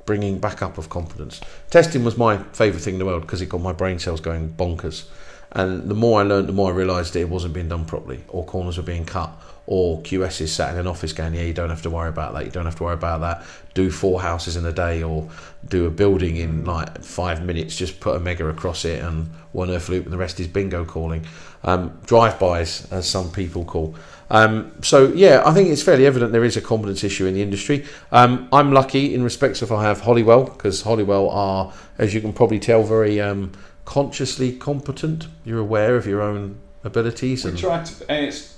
bringing 0.07 0.41
back 0.41 0.61
up 0.61 0.77
of 0.77 0.91
confidence. 0.91 1.41
Testing 1.71 2.03
was 2.03 2.19
my 2.19 2.39
favourite 2.53 2.83
thing 2.83 2.95
in 2.95 2.99
the 2.99 3.07
world 3.07 3.23
because 3.23 3.41
it 3.41 3.49
got 3.49 3.61
my 3.61 3.73
brain 3.73 4.01
cells 4.01 4.21
going 4.21 4.49
bonkers. 4.49 5.05
And 5.53 5.89
the 5.89 5.95
more 5.95 6.19
I 6.19 6.25
learned, 6.25 6.49
the 6.49 6.53
more 6.53 6.73
I 6.73 6.75
realised 6.75 7.13
that 7.13 7.21
it 7.21 7.29
wasn't 7.29 7.55
being 7.55 7.69
done 7.69 7.85
properly, 7.85 8.25
or 8.27 8.45
corners 8.45 8.77
were 8.77 8.83
being 8.83 9.05
cut, 9.05 9.31
or 9.67 10.01
QS 10.03 10.43
is 10.43 10.53
sat 10.53 10.73
in 10.73 10.79
an 10.79 10.87
office 10.87 11.13
going, 11.13 11.35
"Yeah, 11.35 11.43
you 11.43 11.55
don't 11.55 11.71
have 11.71 11.83
to 11.83 11.91
worry 11.91 12.09
about 12.09 12.35
that. 12.35 12.45
You 12.45 12.51
don't 12.51 12.67
have 12.67 12.77
to 12.77 12.83
worry 12.85 12.95
about 12.95 13.21
that. 13.23 13.45
Do 13.73 13.91
four 13.91 14.21
houses 14.21 14.57
in 14.57 14.67
a 14.67 14.73
day, 14.73 15.03
or 15.03 15.29
do 15.67 15.87
a 15.87 15.91
building 15.91 16.37
in 16.37 16.65
like 16.65 17.03
five 17.03 17.45
minutes. 17.45 17.75
Just 17.77 18.01
put 18.01 18.17
a 18.17 18.21
megger 18.21 18.51
across 18.51 18.85
it 18.85 19.03
and 19.03 19.31
one 19.53 19.71
earth 19.71 19.89
loop, 19.89 20.05
and 20.05 20.13
the 20.13 20.19
rest 20.19 20.39
is 20.41 20.47
bingo 20.47 20.85
calling, 20.85 21.25
um, 21.63 21.99
drive-bys, 22.07 22.89
as 22.91 23.09
some 23.09 23.31
people 23.31 23.65
call." 23.65 23.95
Um, 24.31 24.73
so 24.83 25.13
yeah, 25.15 25.43
I 25.45 25.53
think 25.53 25.69
it's 25.69 25.83
fairly 25.83 26.07
evident 26.07 26.33
there 26.33 26.45
is 26.45 26.57
a 26.57 26.61
competence 26.61 27.05
issue 27.05 27.27
in 27.27 27.35
the 27.35 27.43
industry. 27.43 27.85
Um, 28.13 28.49
I'm 28.53 28.73
lucky 28.73 29.15
in 29.15 29.23
respects 29.23 29.63
of 29.63 29.71
I 29.71 29.83
have 29.85 30.01
Hollywell 30.01 30.45
because 30.45 30.83
Hollywell 30.83 31.29
are, 31.31 31.73
as 31.99 32.15
you 32.15 32.21
can 32.21 32.33
probably 32.33 32.59
tell, 32.59 32.83
very 32.83 33.21
um, 33.21 33.53
consciously 33.85 34.53
competent. 34.57 35.29
You're 35.45 35.61
aware 35.61 35.97
of 35.97 36.07
your 36.07 36.23
own 36.23 36.59
abilities 36.85 37.45
We 37.45 37.51
and 37.51 37.59
try 37.59 37.83
to, 37.83 38.11
and 38.11 38.27
it's 38.27 38.54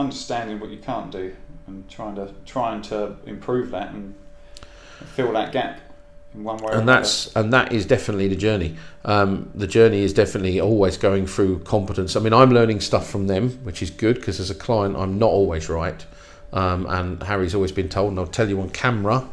understanding 0.00 0.58
what 0.58 0.70
you 0.70 0.78
can't 0.78 1.10
do 1.10 1.34
and 1.66 1.88
trying 1.88 2.16
to 2.16 2.32
trying 2.46 2.82
to 2.82 3.16
improve 3.26 3.70
that 3.70 3.92
and 3.92 4.14
fill 5.14 5.32
that 5.32 5.52
gap 5.52 5.80
in 6.34 6.44
one 6.44 6.56
way. 6.58 6.64
or 6.64 6.72
and 6.72 6.82
another. 6.82 7.00
that's 7.00 7.34
and 7.36 7.52
that 7.52 7.72
is 7.72 7.86
definitely 7.86 8.28
the 8.28 8.36
journey. 8.36 8.76
Um, 9.04 9.50
the 9.54 9.66
journey 9.66 10.02
is 10.02 10.12
definitely 10.12 10.60
always 10.60 10.96
going 10.96 11.26
through 11.26 11.60
competence. 11.60 12.16
I 12.16 12.20
mean, 12.20 12.32
I'm 12.32 12.50
learning 12.50 12.80
stuff 12.80 13.08
from 13.08 13.26
them, 13.26 13.50
which 13.64 13.82
is 13.82 13.90
good 13.90 14.16
because 14.16 14.40
as 14.40 14.50
a 14.50 14.54
client, 14.54 14.96
I'm 14.96 15.18
not 15.18 15.30
always 15.30 15.68
right. 15.68 16.04
Um, 16.52 16.86
and 16.86 17.22
Harry's 17.22 17.54
always 17.54 17.72
been 17.72 17.88
told, 17.88 18.10
and 18.10 18.18
I'll 18.18 18.26
tell 18.26 18.48
you 18.48 18.60
on 18.60 18.70
camera, 18.70 19.28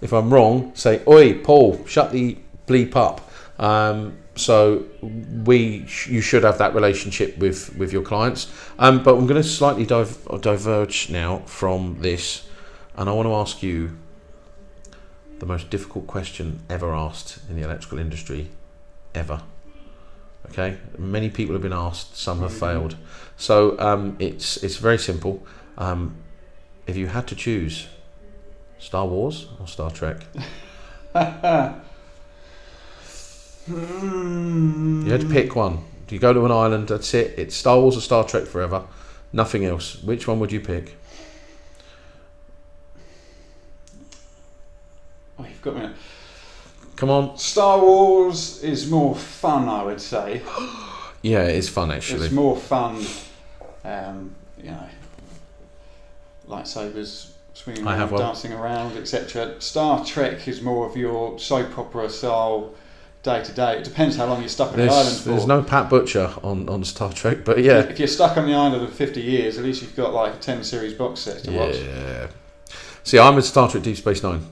if 0.00 0.12
I'm 0.12 0.32
wrong, 0.32 0.72
say, 0.74 1.02
"Oi, 1.06 1.34
Paul, 1.34 1.84
shut 1.86 2.12
the 2.12 2.38
bleep 2.66 2.96
up." 2.96 3.25
Um, 3.58 4.18
so 4.34 4.84
we, 5.02 5.86
sh- 5.86 6.08
you 6.08 6.20
should 6.20 6.44
have 6.44 6.58
that 6.58 6.74
relationship 6.74 7.38
with 7.38 7.74
with 7.76 7.92
your 7.92 8.02
clients. 8.02 8.52
Um, 8.78 9.02
but 9.02 9.16
I'm 9.16 9.26
going 9.26 9.42
to 9.42 9.48
slightly 9.48 9.86
div- 9.86 10.28
diverge 10.40 11.10
now 11.10 11.38
from 11.46 11.98
this, 12.00 12.46
and 12.96 13.08
I 13.08 13.12
want 13.12 13.26
to 13.26 13.34
ask 13.34 13.62
you 13.62 13.96
the 15.38 15.46
most 15.46 15.70
difficult 15.70 16.06
question 16.06 16.60
ever 16.68 16.94
asked 16.94 17.38
in 17.48 17.56
the 17.56 17.62
electrical 17.62 17.98
industry, 17.98 18.50
ever. 19.14 19.42
Okay, 20.50 20.78
many 20.96 21.28
people 21.28 21.54
have 21.54 21.62
been 21.62 21.72
asked, 21.72 22.16
some 22.16 22.40
have 22.40 22.52
failed. 22.52 22.96
So 23.36 23.78
um, 23.80 24.16
it's 24.18 24.62
it's 24.62 24.76
very 24.76 24.98
simple. 24.98 25.44
Um, 25.78 26.16
if 26.86 26.96
you 26.96 27.08
had 27.08 27.26
to 27.28 27.34
choose 27.34 27.88
Star 28.78 29.06
Wars 29.06 29.48
or 29.58 29.66
Star 29.66 29.90
Trek, 29.90 30.22
you 33.68 35.10
had 35.10 35.20
to 35.20 35.28
pick 35.28 35.56
one. 35.56 35.84
Do 36.06 36.14
you 36.14 36.20
go 36.20 36.32
to 36.32 36.44
an 36.44 36.52
island, 36.52 36.88
that's 36.88 37.12
it. 37.14 37.34
It's 37.36 37.56
Star 37.56 37.80
Wars 37.80 37.96
or 37.96 38.00
Star 38.00 38.24
Trek 38.24 38.44
forever, 38.44 38.84
nothing 39.32 39.64
else. 39.64 40.00
Which 40.02 40.28
one 40.28 40.38
would 40.40 40.52
you 40.52 40.60
pick? 40.60 40.96
Oh, 45.38 45.44
you've 45.44 45.62
got 45.62 45.76
me. 45.76 45.90
Come 46.94 47.10
on. 47.10 47.36
Star 47.36 47.78
Wars 47.80 48.62
is 48.62 48.88
more 48.88 49.14
fun, 49.14 49.68
I 49.68 49.82
would 49.82 50.00
say. 50.00 50.42
Yeah, 51.22 51.42
it's 51.42 51.68
fun 51.68 51.90
actually. 51.90 52.26
It's 52.26 52.34
more 52.34 52.56
fun, 52.56 53.04
um, 53.82 54.32
you 54.62 54.70
know, 54.70 54.88
lightsabers 56.48 57.32
swinging 57.52 57.84
I 57.84 57.92
around, 57.92 57.98
have 57.98 58.12
one. 58.12 58.20
dancing 58.20 58.52
around, 58.52 58.96
etc. 58.96 59.60
Star 59.60 60.04
Trek 60.04 60.46
is 60.46 60.62
more 60.62 60.86
of 60.86 60.96
your 60.96 61.36
soap 61.40 61.76
opera 61.78 62.08
style 62.10 62.74
day 63.26 63.42
to 63.42 63.52
day. 63.52 63.78
It 63.78 63.84
depends 63.84 64.16
how 64.16 64.26
long 64.26 64.40
you're 64.40 64.48
stuck 64.48 64.70
on 64.70 64.78
the 64.78 64.84
island 64.84 65.08
There's, 65.08 65.22
for. 65.22 65.28
there's 65.30 65.46
no 65.46 65.62
Pat 65.62 65.90
Butcher 65.90 66.32
on, 66.42 66.68
on 66.68 66.84
Star 66.84 67.12
Trek, 67.12 67.44
but 67.44 67.62
yeah. 67.62 67.80
If 67.80 67.98
you're 67.98 68.08
stuck 68.08 68.38
on 68.38 68.46
the 68.46 68.54
island 68.54 68.88
for 68.88 68.94
50 68.94 69.20
years, 69.20 69.58
at 69.58 69.64
least 69.64 69.82
you've 69.82 69.96
got 69.96 70.14
like 70.14 70.34
a 70.34 70.38
10 70.38 70.64
series 70.64 70.94
box 70.94 71.20
set 71.20 71.42
to 71.44 71.50
watch. 71.50 71.76
Yeah. 71.76 72.28
See, 73.04 73.18
I'm 73.18 73.36
a 73.36 73.42
Star 73.42 73.68
Trek 73.68 73.82
Deep 73.82 73.96
Space 73.96 74.22
Nine 74.22 74.46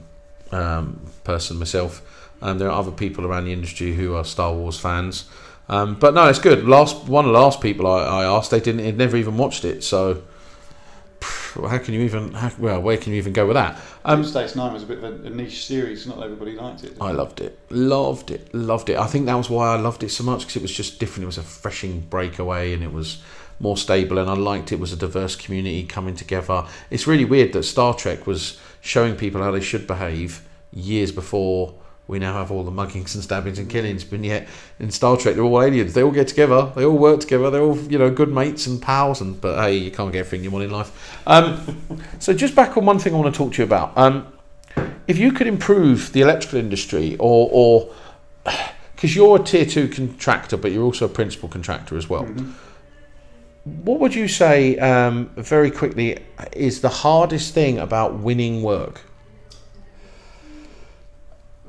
um, 0.51 1.11
person 1.23 1.57
myself. 1.57 2.01
Um, 2.41 2.59
there 2.59 2.69
are 2.69 2.77
other 2.77 2.91
people 2.91 3.25
around 3.25 3.45
the 3.45 3.53
industry 3.53 3.93
who 3.93 4.13
are 4.13 4.23
Star 4.23 4.53
Wars 4.53 4.79
fans. 4.79 5.25
Um, 5.67 5.95
but 5.95 6.13
no, 6.13 6.27
it's 6.27 6.39
good. 6.39 6.67
Last 6.67 7.07
one 7.07 7.25
of 7.25 7.31
the 7.33 7.39
last 7.39 7.61
people 7.61 7.87
I, 7.87 8.03
I 8.03 8.23
asked, 8.25 8.51
they 8.51 8.59
didn't, 8.59 8.83
they'd 8.83 8.97
never 8.97 9.17
even 9.17 9.37
watched 9.37 9.65
it. 9.65 9.83
So, 9.83 10.21
how 11.63 11.77
can 11.77 11.93
you 11.93 12.01
even? 12.01 12.33
How, 12.33 12.51
well, 12.59 12.81
where 12.81 12.97
can 12.97 13.13
you 13.13 13.17
even 13.17 13.33
go 13.33 13.45
with 13.45 13.55
that? 13.55 13.79
Um, 14.03 14.23
Space 14.23 14.55
Nine 14.55 14.73
was 14.73 14.83
a 14.83 14.85
bit 14.85 14.97
of 14.97 15.03
a, 15.03 15.27
a 15.27 15.29
niche 15.29 15.65
series. 15.65 16.05
Not 16.05 16.21
everybody 16.21 16.53
liked 16.53 16.83
it. 16.83 16.97
I 16.99 17.11
loved 17.11 17.41
it, 17.41 17.57
loved 17.69 18.31
it, 18.31 18.53
loved 18.53 18.89
it. 18.89 18.97
I 18.97 19.07
think 19.07 19.25
that 19.25 19.35
was 19.35 19.49
why 19.49 19.73
I 19.73 19.77
loved 19.77 20.03
it 20.03 20.09
so 20.09 20.23
much 20.23 20.41
because 20.41 20.57
it 20.57 20.61
was 20.61 20.73
just 20.73 20.99
different. 20.99 21.23
It 21.23 21.27
was 21.27 21.37
a 21.37 21.41
refreshing 21.41 22.01
breakaway, 22.01 22.73
and 22.73 22.83
it 22.83 22.91
was 22.91 23.21
more 23.59 23.77
stable. 23.77 24.17
And 24.17 24.29
I 24.29 24.33
liked 24.33 24.71
it 24.71 24.79
was 24.79 24.91
a 24.91 24.97
diverse 24.97 25.35
community 25.35 25.83
coming 25.83 26.15
together. 26.15 26.65
It's 26.89 27.07
really 27.07 27.25
weird 27.25 27.53
that 27.53 27.63
Star 27.63 27.93
Trek 27.93 28.27
was 28.27 28.59
showing 28.81 29.15
people 29.15 29.41
how 29.41 29.51
they 29.51 29.61
should 29.61 29.87
behave 29.87 30.45
years 30.71 31.11
before 31.11 31.75
we 32.07 32.19
now 32.19 32.33
have 32.33 32.51
all 32.51 32.63
the 32.63 32.71
muggings 32.71 33.15
and 33.15 33.23
stabbings 33.23 33.59
and 33.59 33.69
killings. 33.69 34.03
But 34.03 34.23
yet 34.23 34.47
in 34.79 34.91
Star 34.91 35.17
Trek, 35.17 35.35
they're 35.35 35.43
all 35.43 35.61
aliens. 35.61 35.93
They 35.93 36.03
all 36.03 36.11
get 36.11 36.27
together. 36.27 36.71
They 36.75 36.85
all 36.85 36.97
work 36.97 37.21
together. 37.21 37.49
They're 37.49 37.63
all 37.63 37.77
you 37.77 37.97
know 37.97 38.11
good 38.11 38.31
mates 38.31 38.67
and 38.67 38.81
pals. 38.81 39.21
And 39.21 39.39
but 39.39 39.61
hey, 39.61 39.77
you 39.77 39.91
can't 39.91 40.11
get 40.11 40.19
everything 40.19 40.43
you 40.43 40.51
want 40.51 40.65
in 40.65 40.71
life. 40.71 41.21
Um, 41.27 41.79
so 42.19 42.33
just 42.33 42.55
back 42.55 42.77
on 42.77 42.85
one 42.85 42.99
thing 42.99 43.13
I 43.13 43.17
want 43.17 43.33
to 43.33 43.37
talk 43.37 43.53
to 43.53 43.57
you 43.59 43.63
about. 43.65 43.97
Um, 43.97 44.27
if 45.07 45.17
you 45.17 45.31
could 45.31 45.47
improve 45.47 46.11
the 46.13 46.21
electrical 46.21 46.59
industry 46.59 47.15
or 47.19 47.49
or 47.51 47.93
because 48.95 49.15
you're 49.15 49.35
a 49.35 49.43
tier 49.43 49.65
two 49.65 49.87
contractor 49.87 50.57
but 50.57 50.71
you're 50.71 50.83
also 50.83 51.05
a 51.05 51.09
principal 51.09 51.49
contractor 51.49 51.97
as 51.97 52.09
well 52.09 52.23
Mhm. 52.23 52.53
What 53.83 53.99
would 53.99 54.13
you 54.13 54.27
say, 54.27 54.77
um, 54.77 55.31
very 55.37 55.71
quickly, 55.71 56.19
is 56.53 56.81
the 56.81 56.89
hardest 56.89 57.55
thing 57.55 57.79
about 57.79 58.19
winning 58.19 58.61
work? 58.61 59.01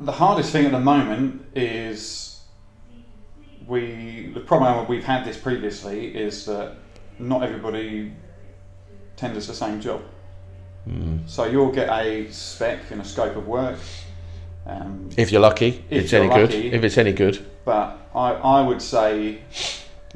The 0.01 0.13
hardest 0.13 0.53
thing 0.53 0.67
at 0.67 0.73
the 0.73 0.81
moment 0.81 1.47
is 1.55 2.41
we. 3.67 4.31
The 4.35 4.41
problem 4.41 4.87
we've 4.89 5.05
had 5.05 5.25
this 5.25 5.39
previously 5.39 6.15
is 6.15 6.45
that 6.47 6.77
not 7.19 7.43
everybody 7.43 8.13
tenders 9.17 9.47
the 9.47 9.55
same 9.55 9.81
job. 9.81 10.03
Mm. 10.89 11.29
So 11.29 11.45
you'll 11.45 11.73
get 11.73 11.89
a 11.89 12.31
spec 12.31 12.91
and 12.91 13.01
a 13.01 13.05
scope 13.05 13.37
of 13.37 13.47
work. 13.47 13.79
Um, 14.67 15.11
If 15.17 15.33
you're 15.33 15.41
lucky, 15.41 15.85
If 15.91 16.05
it's 16.05 16.13
any 16.13 16.29
lucky. 16.29 16.63
good. 16.63 16.75
If 16.75 16.85
it's 16.85 16.99
any 16.99 17.13
good, 17.13 17.45
but 17.65 17.99
I, 18.15 18.33
I 18.33 18.63
would 18.63 18.83
say 18.83 19.41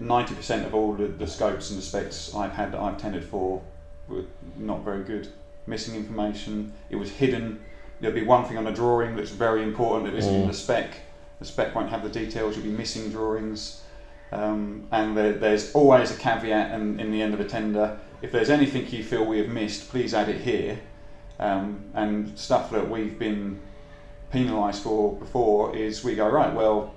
90% 0.00 0.66
of 0.66 0.74
all 0.74 0.94
the, 0.94 1.06
the 1.06 1.26
scopes 1.26 1.70
and 1.70 1.78
the 1.78 1.82
specs 1.84 2.34
I've 2.34 2.52
had 2.52 2.72
that 2.72 2.80
I've 2.80 2.98
tendered 2.98 3.24
for 3.24 3.62
were 4.08 4.24
not 4.56 4.84
very 4.84 5.04
good. 5.04 5.28
Missing 5.66 5.94
information, 5.94 6.72
it 6.88 6.96
was 6.96 7.10
hidden. 7.10 7.60
There'll 8.00 8.14
be 8.14 8.24
one 8.24 8.44
thing 8.44 8.56
on 8.58 8.66
a 8.66 8.72
drawing 8.72 9.16
that's 9.16 9.30
very 9.30 9.62
important 9.62 10.10
that 10.10 10.18
isn't 10.18 10.34
in 10.34 10.42
Mm. 10.44 10.48
the 10.48 10.54
spec. 10.54 10.96
The 11.38 11.44
spec 11.44 11.74
won't 11.74 11.90
have 11.90 12.02
the 12.02 12.08
details, 12.08 12.56
you'll 12.56 12.64
be 12.66 12.70
missing 12.72 13.10
drawings. 13.10 13.82
Um, 14.32 14.86
and 14.92 15.16
there, 15.16 15.32
there's 15.32 15.72
always 15.72 16.10
a 16.10 16.16
caveat 16.16 16.72
in, 16.78 17.00
in 17.00 17.10
the 17.10 17.20
end 17.20 17.34
of 17.34 17.40
a 17.40 17.44
tender. 17.44 17.98
If 18.22 18.30
there's 18.32 18.50
anything 18.50 18.86
you 18.90 19.02
feel 19.02 19.24
we 19.24 19.38
have 19.38 19.48
missed, 19.48 19.88
please 19.90 20.14
add 20.14 20.28
it 20.28 20.40
here. 20.40 20.78
Um, 21.38 21.84
and 21.94 22.38
stuff 22.38 22.70
that 22.70 22.88
we've 22.88 23.18
been 23.18 23.60
penalised 24.30 24.82
for 24.82 25.14
before 25.16 25.74
is 25.74 26.04
we 26.04 26.14
go, 26.14 26.28
right, 26.28 26.54
well, 26.54 26.94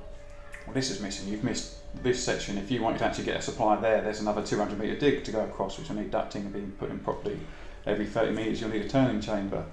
well, 0.68 0.74
this 0.74 0.92
is 0.92 1.00
missing. 1.02 1.30
You've 1.30 1.44
missed 1.44 1.76
this 2.04 2.24
section. 2.24 2.58
If 2.58 2.70
you 2.70 2.82
want 2.82 2.98
to 3.00 3.06
actually 3.06 3.26
get 3.26 3.38
a 3.38 3.42
supply 3.42 3.76
there, 3.80 4.02
there's 4.02 4.20
another 4.20 4.42
200 4.44 4.78
metre 4.78 4.96
dig 4.96 5.24
to 5.24 5.32
go 5.32 5.42
across, 5.42 5.78
which 5.80 5.90
will 5.90 5.96
need 5.96 6.12
ducting 6.12 6.36
and 6.42 6.54
being 6.54 6.72
put 6.78 6.92
in 6.92 7.00
properly. 7.00 7.40
Every 7.86 8.06
30 8.06 8.32
metres, 8.34 8.62
you'll 8.62 8.70
need 8.70 8.84
a 8.86 8.90
turning 8.90 9.22
chamber. 9.22 9.64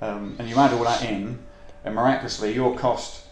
Um, 0.00 0.36
and 0.38 0.48
you 0.48 0.56
add 0.56 0.72
all 0.72 0.84
that 0.84 1.04
in, 1.04 1.38
and 1.84 1.94
miraculously, 1.94 2.54
your 2.54 2.76
cost, 2.76 3.24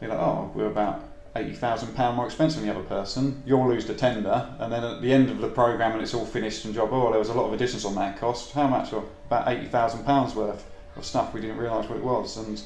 you're 0.00 0.10
like, 0.10 0.18
oh, 0.18 0.50
we're 0.54 0.66
about 0.66 1.02
£80,000 1.34 2.14
more 2.14 2.26
expensive 2.26 2.60
than 2.60 2.68
the 2.68 2.74
other 2.74 2.88
person. 2.88 3.42
You'll 3.46 3.68
lose 3.68 3.86
the 3.86 3.94
tender, 3.94 4.54
and 4.58 4.72
then 4.72 4.84
at 4.84 5.02
the 5.02 5.12
end 5.12 5.30
of 5.30 5.38
the 5.38 5.48
programme, 5.48 5.92
and 5.92 6.02
it's 6.02 6.14
all 6.14 6.26
finished 6.26 6.64
and 6.64 6.74
job, 6.74 6.90
oh, 6.92 7.10
there 7.10 7.18
was 7.18 7.28
a 7.28 7.34
lot 7.34 7.46
of 7.46 7.52
additions 7.52 7.84
on 7.84 7.94
that 7.96 8.18
cost. 8.18 8.52
How 8.52 8.66
much? 8.66 8.92
Well, 8.92 9.08
about 9.26 9.46
£80,000 9.46 10.34
worth 10.34 10.64
of 10.96 11.04
stuff 11.04 11.32
we 11.32 11.40
didn't 11.40 11.56
realise 11.56 11.88
what 11.88 11.98
it 11.98 12.04
was. 12.04 12.36
And 12.36 12.60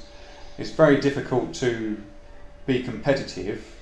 it's 0.58 0.70
very 0.70 1.00
difficult 1.00 1.54
to 1.54 1.96
be 2.66 2.82
competitive 2.82 3.76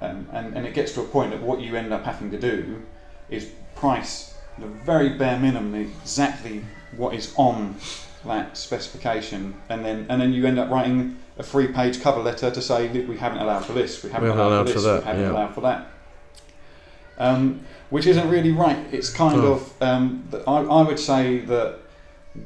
um, 0.00 0.28
and, 0.32 0.56
and 0.56 0.66
it 0.66 0.74
gets 0.74 0.92
to 0.94 1.00
a 1.00 1.04
point 1.04 1.32
that 1.32 1.42
what 1.42 1.60
you 1.60 1.76
end 1.76 1.92
up 1.92 2.04
having 2.04 2.30
to 2.30 2.38
do 2.38 2.82
is 3.28 3.50
price 3.74 4.34
the 4.58 4.66
very 4.66 5.10
bare 5.10 5.38
minimum 5.38 5.74
exactly 5.74 6.64
what 6.96 7.14
is 7.14 7.32
on 7.36 7.76
that 8.26 8.56
specification 8.56 9.54
and 9.68 9.84
then 9.84 10.06
and 10.08 10.20
then 10.20 10.32
you 10.32 10.44
end 10.46 10.58
up 10.58 10.70
writing 10.70 11.16
a 11.38 11.42
three 11.42 11.68
page 11.68 12.00
cover 12.00 12.20
letter 12.20 12.50
to 12.50 12.60
say 12.60 12.88
"Look, 12.88 13.08
we 13.08 13.16
haven't 13.16 13.38
allowed 13.38 13.64
for 13.64 13.72
this 13.72 14.02
we 14.02 14.10
haven't 14.10 14.28
We 14.28 14.34
allowed, 14.34 14.48
allowed 14.48 14.66
for 14.68 14.72
for 14.74 14.80
this 14.80 14.84
that, 14.84 15.00
we 15.02 15.06
haven't 15.06 15.22
yeah. 15.22 15.30
allowed 15.32 15.54
for 15.54 15.60
that 15.62 15.86
um, 17.18 17.60
which 17.90 18.06
isn't 18.06 18.28
really 18.28 18.52
right 18.52 18.78
it's 18.92 19.10
kind 19.10 19.36
No. 19.36 19.52
of 19.54 19.82
um, 19.82 20.28
I, 20.46 20.56
I 20.62 20.82
would 20.82 20.98
say 20.98 21.38
that 21.40 21.78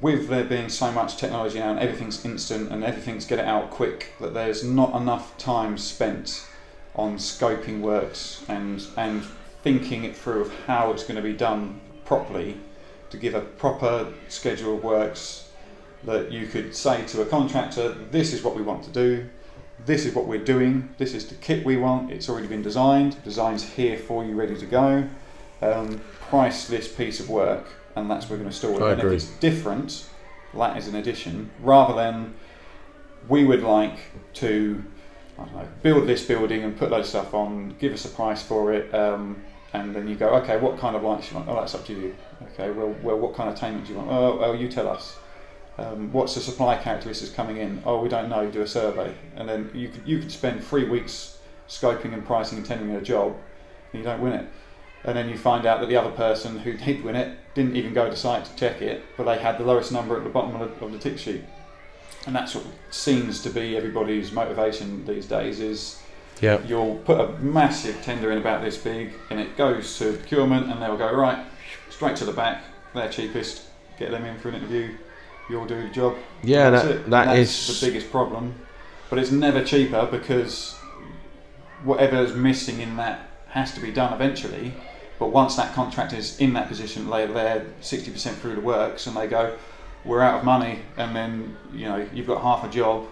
with 0.00 0.28
there 0.28 0.44
being 0.44 0.68
so 0.68 0.90
much 0.92 1.16
technology 1.16 1.58
now 1.58 1.70
and 1.70 1.78
everything's 1.80 2.24
instant 2.24 2.70
and 2.70 2.82
everything's 2.84 3.26
get 3.26 3.38
it 3.38 3.44
out 3.44 3.70
quick 3.70 4.12
that 4.20 4.32
there's 4.32 4.64
not 4.64 4.94
enough 4.94 5.36
time 5.38 5.76
spent 5.76 6.46
on 6.94 7.16
scoping 7.16 7.80
works 7.80 8.44
and 8.48 8.86
and 8.96 9.22
thinking 9.62 10.04
it 10.04 10.16
through 10.16 10.40
of 10.42 10.54
how 10.66 10.90
it's 10.90 11.02
going 11.04 11.16
to 11.16 11.22
be 11.22 11.32
done 11.32 11.80
properly 12.04 12.56
to 13.10 13.16
give 13.16 13.34
a 13.34 13.40
proper 13.40 14.12
schedule 14.28 14.76
of 14.76 14.82
works 14.84 15.48
that 16.04 16.32
you 16.32 16.46
could 16.46 16.74
say 16.74 17.04
to 17.06 17.22
a 17.22 17.26
contractor 17.26 17.92
this 18.10 18.32
is 18.32 18.42
what 18.42 18.56
we 18.56 18.62
want 18.62 18.82
to 18.82 18.90
do 18.90 19.28
this 19.84 20.04
is 20.04 20.14
what 20.14 20.26
we're 20.26 20.44
doing 20.44 20.94
this 20.98 21.14
is 21.14 21.26
the 21.26 21.34
kit 21.36 21.64
we 21.64 21.76
want 21.76 22.10
it's 22.10 22.28
already 22.28 22.46
been 22.46 22.62
designed 22.62 23.22
design's 23.24 23.64
here 23.74 23.98
for 23.98 24.24
you 24.24 24.34
ready 24.34 24.56
to 24.56 24.66
go 24.66 25.08
um, 25.60 26.00
price 26.20 26.66
this 26.66 26.92
piece 26.92 27.20
of 27.20 27.28
work 27.28 27.66
and 27.94 28.10
that's 28.10 28.28
where 28.28 28.38
we're 28.38 28.44
going 28.44 28.50
to 28.50 28.56
store 28.56 28.80
it 28.80 28.82
I 28.82 28.92
and 28.92 29.00
agree. 29.00 29.16
if 29.16 29.22
it's 29.22 29.30
different 29.38 30.08
that 30.54 30.76
is 30.76 30.88
an 30.88 30.96
addition 30.96 31.50
rather 31.60 31.94
than 31.94 32.34
we 33.28 33.44
would 33.44 33.62
like 33.62 33.98
to 34.34 34.84
I 35.38 35.44
don't 35.44 35.54
know, 35.54 35.68
build 35.82 36.06
this 36.06 36.24
building 36.24 36.62
and 36.62 36.76
put 36.76 36.90
loads 36.90 37.06
of 37.06 37.10
stuff 37.10 37.34
on, 37.34 37.74
give 37.78 37.92
us 37.92 38.04
a 38.04 38.08
price 38.08 38.42
for 38.42 38.72
it, 38.72 38.94
um, 38.94 39.42
and 39.72 39.94
then 39.94 40.06
you 40.06 40.14
go, 40.14 40.28
okay, 40.36 40.58
what 40.58 40.78
kind 40.78 40.94
of 40.94 41.02
lights 41.02 41.30
you 41.30 41.36
want? 41.36 41.48
Oh, 41.48 41.54
that's 41.54 41.74
up 41.74 41.86
to 41.86 41.92
you. 41.92 42.14
Okay, 42.52 42.70
well, 42.70 42.94
well, 43.02 43.18
what 43.18 43.34
kind 43.34 43.48
of 43.48 43.56
attainment 43.56 43.86
do 43.86 43.92
you 43.92 43.98
want? 43.98 44.10
Oh, 44.10 44.36
well, 44.36 44.54
you 44.54 44.68
tell 44.68 44.88
us. 44.88 45.16
Um, 45.78 46.12
what's 46.12 46.34
the 46.34 46.40
supply 46.40 46.76
characteristics 46.76 47.32
coming 47.32 47.56
in? 47.56 47.82
Oh, 47.84 48.00
we 48.00 48.08
don't 48.08 48.28
know. 48.28 48.50
Do 48.50 48.62
a 48.62 48.66
survey, 48.66 49.14
and 49.36 49.48
then 49.48 49.70
you 49.74 49.88
could 49.88 50.06
you 50.06 50.18
could 50.18 50.30
spend 50.30 50.62
three 50.62 50.88
weeks 50.88 51.38
scoping 51.68 52.12
and 52.12 52.24
pricing 52.24 52.58
and 52.58 52.66
tendering 52.66 52.94
a 52.94 53.00
job, 53.00 53.34
and 53.92 54.00
you 54.00 54.04
don't 54.04 54.20
win 54.20 54.34
it. 54.34 54.46
And 55.04 55.16
then 55.16 55.28
you 55.28 55.36
find 55.36 55.66
out 55.66 55.80
that 55.80 55.88
the 55.88 55.96
other 55.96 56.10
person 56.10 56.58
who 56.58 56.72
did 56.84 57.02
win 57.02 57.16
it 57.16 57.36
didn't 57.54 57.76
even 57.76 57.94
go 57.94 58.08
to 58.08 58.16
site 58.16 58.44
to 58.44 58.56
check 58.56 58.82
it, 58.82 59.04
but 59.16 59.24
they 59.24 59.38
had 59.38 59.58
the 59.58 59.64
lowest 59.64 59.92
number 59.92 60.16
at 60.16 60.24
the 60.24 60.30
bottom 60.30 60.60
of 60.60 60.78
the, 60.78 60.84
of 60.84 60.92
the 60.92 60.98
tick 60.98 61.18
sheet. 61.18 61.42
And 62.26 62.36
that's 62.36 62.54
what 62.54 62.64
seems 62.90 63.42
to 63.42 63.50
be 63.50 63.76
everybody's 63.76 64.30
motivation 64.30 65.04
these 65.06 65.26
days 65.26 65.58
is 65.58 66.00
yeah, 66.40 66.60
you'll 66.66 66.96
put 66.98 67.20
a 67.20 67.32
massive 67.38 68.00
tender 68.02 68.30
in 68.30 68.38
about 68.38 68.62
this 68.62 68.76
big 68.76 69.12
and 69.30 69.40
it 69.40 69.56
goes 69.56 69.98
to 69.98 70.12
procurement 70.14 70.70
and 70.70 70.80
they'll 70.80 70.96
go 70.96 71.12
right 71.12 71.44
straight 71.90 72.16
to 72.16 72.24
the 72.24 72.32
back 72.32 72.64
they're 72.94 73.08
cheapest 73.08 73.62
get 73.98 74.10
them 74.10 74.24
in 74.24 74.38
for 74.38 74.48
an 74.48 74.56
interview 74.56 74.96
you'll 75.52 75.66
do 75.66 75.80
the 75.82 75.88
job. 75.94 76.16
Yeah. 76.42 76.70
That's 76.70 76.84
That 76.84 76.94
it. 76.96 77.10
that 77.10 77.28
And 77.28 77.38
is 77.38 77.66
that's 77.66 77.80
the 77.80 77.86
biggest 77.86 78.10
problem. 78.10 78.54
But 79.10 79.18
it's 79.18 79.30
never 79.30 79.62
cheaper 79.62 80.06
because 80.10 80.74
whatever's 81.84 82.34
missing 82.34 82.80
in 82.80 82.96
that 82.96 83.28
has 83.48 83.74
to 83.74 83.80
be 83.80 83.92
done 83.92 84.12
eventually. 84.12 84.72
But 85.18 85.28
once 85.28 85.54
that 85.56 85.74
contractor 85.74 86.16
is 86.16 86.40
in 86.40 86.54
that 86.54 86.68
position 86.68 87.08
they're 87.08 87.26
there 87.28 87.66
60% 87.80 88.34
through 88.36 88.56
the 88.56 88.60
works 88.60 89.06
and 89.06 89.16
they 89.16 89.26
go 89.26 89.56
we're 90.04 90.22
out 90.22 90.38
of 90.40 90.44
money. 90.44 90.80
And 90.96 91.14
then 91.14 91.56
you 91.72 91.86
know 91.86 92.08
you've 92.12 92.26
got 92.26 92.42
half 92.42 92.64
a 92.64 92.68
job. 92.68 93.06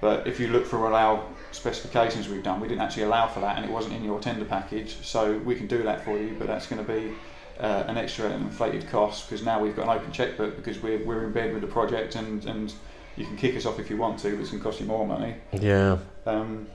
But 0.00 0.26
if 0.26 0.38
you 0.40 0.48
look 0.48 0.66
for 0.66 0.88
allow 0.88 1.24
specifications 1.52 2.28
we've 2.28 2.42
done 2.42 2.60
we 2.60 2.68
didn't 2.68 2.82
actually 2.82 3.04
allow 3.04 3.28
for 3.28 3.40
that 3.40 3.56
and 3.56 3.64
it 3.64 3.70
wasn't 3.70 3.94
in 3.94 4.04
your 4.04 4.20
tender 4.20 4.44
package. 4.44 4.98
So 5.02 5.38
we 5.38 5.54
can 5.54 5.66
do 5.68 5.82
that 5.84 6.04
for 6.04 6.18
you 6.18 6.34
but 6.38 6.48
that's 6.48 6.66
going 6.66 6.84
to 6.84 6.92
be 6.92 7.12
uh, 7.60 7.84
an 7.86 7.96
extra 7.96 8.30
inflated 8.30 8.88
cost 8.90 9.28
because 9.28 9.44
now 9.44 9.60
we've 9.60 9.74
got 9.76 9.84
an 9.84 9.98
open 10.00 10.12
checkbook 10.12 10.56
because 10.56 10.80
we're, 10.82 11.02
we're 11.04 11.24
in 11.24 11.32
bed 11.32 11.52
with 11.52 11.62
the 11.62 11.68
project 11.68 12.14
and, 12.14 12.44
and 12.46 12.74
you 13.16 13.24
can 13.24 13.36
kick 13.36 13.56
us 13.56 13.64
off 13.64 13.78
if 13.78 13.88
you 13.90 13.96
want 13.96 14.18
to 14.18 14.30
but 14.32 14.40
it's 14.40 14.50
going 14.50 14.60
to 14.62 14.64
cost 14.68 14.80
you 14.80 14.86
more 14.86 15.06
money 15.06 15.34
yeah, 15.52 15.96
um, 16.26 16.66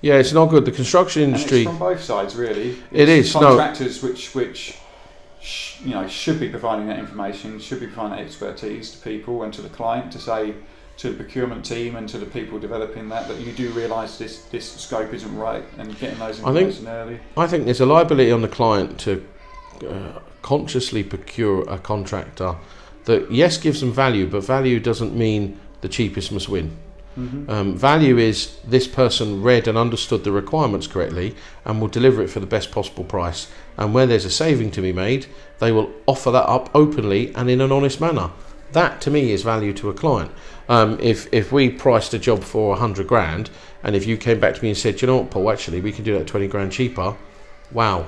yeah. 0.00 0.14
It's 0.14 0.32
not 0.32 0.46
good. 0.50 0.64
The 0.66 0.72
construction 0.72 1.22
industry. 1.22 1.64
from 1.64 1.78
both 1.78 2.02
sides 2.02 2.36
really 2.36 2.72
It 2.92 3.08
It's 3.08 3.28
is, 3.28 3.34
no. 3.34 3.40
contractors 3.40 4.02
which 4.02 4.34
which 4.34 4.76
sh- 5.40 5.80
you 5.80 5.90
know 5.94 6.06
should 6.06 6.38
be 6.38 6.48
providing 6.48 6.86
that 6.88 6.98
information 6.98 7.58
should 7.58 7.80
be 7.80 7.86
providing 7.86 8.18
that 8.18 8.24
expertise 8.24 8.90
to 8.92 8.98
people 8.98 9.42
and 9.42 9.52
to 9.54 9.62
the 9.62 9.68
client 9.70 10.12
to 10.12 10.18
say 10.18 10.54
to 10.98 11.10
the 11.10 11.16
procurement 11.16 11.64
team 11.64 11.96
and 11.96 12.08
to 12.08 12.18
the 12.18 12.26
people 12.26 12.56
developing 12.60 13.08
that 13.08 13.26
that 13.26 13.40
you 13.40 13.50
do 13.52 13.68
realise 13.70 14.16
this 14.16 14.42
this 14.52 14.70
scope 14.74 15.12
isn't 15.12 15.36
right 15.36 15.64
and 15.78 15.98
getting 15.98 16.18
those 16.20 16.38
I 16.44 16.52
think- 16.52 16.68
information 16.68 16.88
early 16.88 17.20
I 17.36 17.46
think 17.48 17.64
there's 17.64 17.80
a 17.80 17.86
liability 17.86 18.30
on 18.30 18.42
the 18.42 18.48
client 18.48 19.00
to 19.00 19.26
uh, 19.86 20.20
consciously 20.42 21.02
procure 21.02 21.62
a 21.68 21.78
contractor 21.78 22.56
that 23.04 23.30
yes 23.30 23.58
gives 23.58 23.80
them 23.80 23.92
value, 23.92 24.26
but 24.26 24.44
value 24.44 24.80
doesn't 24.80 25.14
mean 25.14 25.58
the 25.80 25.88
cheapest 25.88 26.32
must 26.32 26.48
win. 26.48 26.76
mm-hmm. 27.18 27.50
Um, 27.50 27.76
value 27.76 28.18
is 28.18 28.56
this 28.66 28.88
person 28.88 29.42
read 29.42 29.68
and 29.68 29.76
understood 29.76 30.24
the 30.24 30.32
requirements 30.32 30.86
correctly 30.86 31.34
and 31.64 31.80
will 31.80 31.88
deliver 31.88 32.22
it 32.22 32.30
for 32.30 32.40
the 32.40 32.46
best 32.46 32.70
possible 32.70 33.04
price. 33.04 33.48
And 33.76 33.92
where 33.92 34.06
there's 34.06 34.24
a 34.24 34.30
saving 34.30 34.70
to 34.72 34.80
be 34.80 34.92
made, 34.92 35.26
they 35.58 35.72
will 35.72 35.90
offer 36.06 36.30
that 36.30 36.48
up 36.48 36.70
openly 36.74 37.34
and 37.34 37.50
in 37.50 37.60
an 37.60 37.72
honest 37.72 38.00
manner. 38.00 38.30
That 38.72 39.00
to 39.02 39.10
me 39.10 39.32
is 39.32 39.42
value 39.42 39.72
to 39.74 39.90
a 39.90 39.94
client. 39.94 40.32
Um, 40.68 40.98
if 41.00 41.28
if 41.32 41.52
we 41.52 41.70
priced 41.70 42.14
a 42.14 42.18
job 42.18 42.42
for 42.42 42.74
a 42.74 42.78
hundred 42.78 43.06
grand, 43.06 43.50
and 43.82 43.94
if 43.94 44.06
you 44.06 44.16
came 44.16 44.40
back 44.40 44.54
to 44.54 44.62
me 44.62 44.70
and 44.70 44.78
said, 44.78 45.00
you 45.00 45.06
know 45.06 45.18
what, 45.18 45.30
Paul, 45.30 45.50
actually 45.50 45.80
we 45.80 45.92
can 45.92 46.04
do 46.04 46.18
that 46.18 46.26
twenty 46.26 46.48
grand 46.48 46.72
cheaper, 46.72 47.14
wow, 47.70 48.06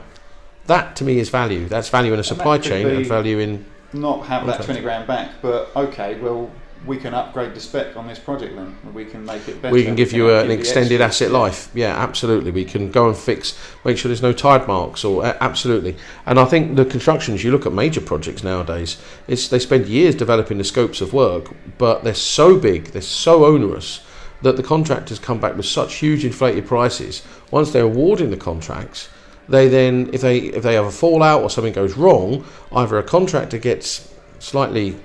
that 0.67 0.97
to 0.97 1.05
me 1.05 1.19
is 1.19 1.29
value. 1.29 1.67
That's 1.67 1.89
value 1.89 2.13
in 2.13 2.21
a 2.21 2.25
supply 2.25 2.59
chain 2.59 2.87
and 2.87 3.07
value 3.07 3.39
in 3.39 3.65
not 3.93 4.27
have 4.27 4.47
that 4.47 4.63
20 4.63 4.81
grand 4.81 5.07
back 5.07 5.31
but 5.41 5.71
okay 5.75 6.19
well 6.21 6.51
we 6.85 6.97
can 6.97 7.15
upgrade 7.15 7.55
the 7.55 7.61
spec 7.61 7.97
on 7.97 8.07
this 8.07 8.19
project 8.19 8.55
then 8.55 8.77
we 8.93 9.05
can 9.05 9.25
make 9.25 9.49
it 9.49 9.61
better 9.61 9.73
we 9.73 9.83
can 9.83 9.95
give 9.95 10.13
you 10.13 10.31
a, 10.31 10.45
an 10.45 10.51
extended 10.51 11.01
asset 11.01 11.33
life. 11.33 11.71
Yeah, 11.75 11.97
absolutely. 11.97 12.51
We 12.51 12.65
can 12.65 12.91
go 12.91 13.09
and 13.09 13.17
fix, 13.17 13.59
make 13.85 13.99
sure 13.99 14.09
there's 14.09 14.23
no 14.23 14.33
tide 14.33 14.69
marks, 14.69 15.05
or 15.05 15.25
uh, 15.25 15.37
absolutely. 15.41 15.97
And 16.27 16.39
I 16.39 16.45
think 16.45 16.77
the 16.77 16.85
constructions, 16.85 17.43
you 17.43 17.51
look 17.51 17.67
at 17.67 17.73
major 17.73 18.01
projects 18.01 18.45
nowadays, 18.45 19.03
it's 19.27 19.49
they 19.49 19.59
spend 19.59 19.87
years 19.87 20.15
developing 20.15 20.59
the 20.59 20.65
scopes 20.65 21.01
of 21.01 21.13
work, 21.13 21.49
but 21.79 22.05
they're 22.05 22.15
so 22.15 22.59
big, 22.59 22.87
they're 22.89 23.03
so 23.03 23.47
onerous 23.47 24.05
that 24.43 24.57
the 24.57 24.63
contractors 24.63 25.19
come 25.19 25.41
back 25.41 25.57
with 25.57 25.67
such 25.67 25.95
huge 25.95 26.25
inflated 26.25 26.67
prices. 26.67 27.27
Once 27.51 27.73
they're 27.73 27.85
awarding 27.85 28.31
the 28.31 28.37
contracts, 28.37 29.09
they 29.49 29.69
then, 29.69 30.11
if 30.13 30.21
they 30.21 30.39
if 30.39 30.63
they 30.63 30.75
have 30.75 30.87
a 30.87 30.91
fallout 30.91 31.43
or 31.43 31.51
something 31.51 31.73
goes 31.73 31.97
wrong, 31.97 32.45
either 32.73 32.99
a 32.99 33.03
contractor 33.03 33.59
gets 33.59 34.13
slightly 34.39 34.97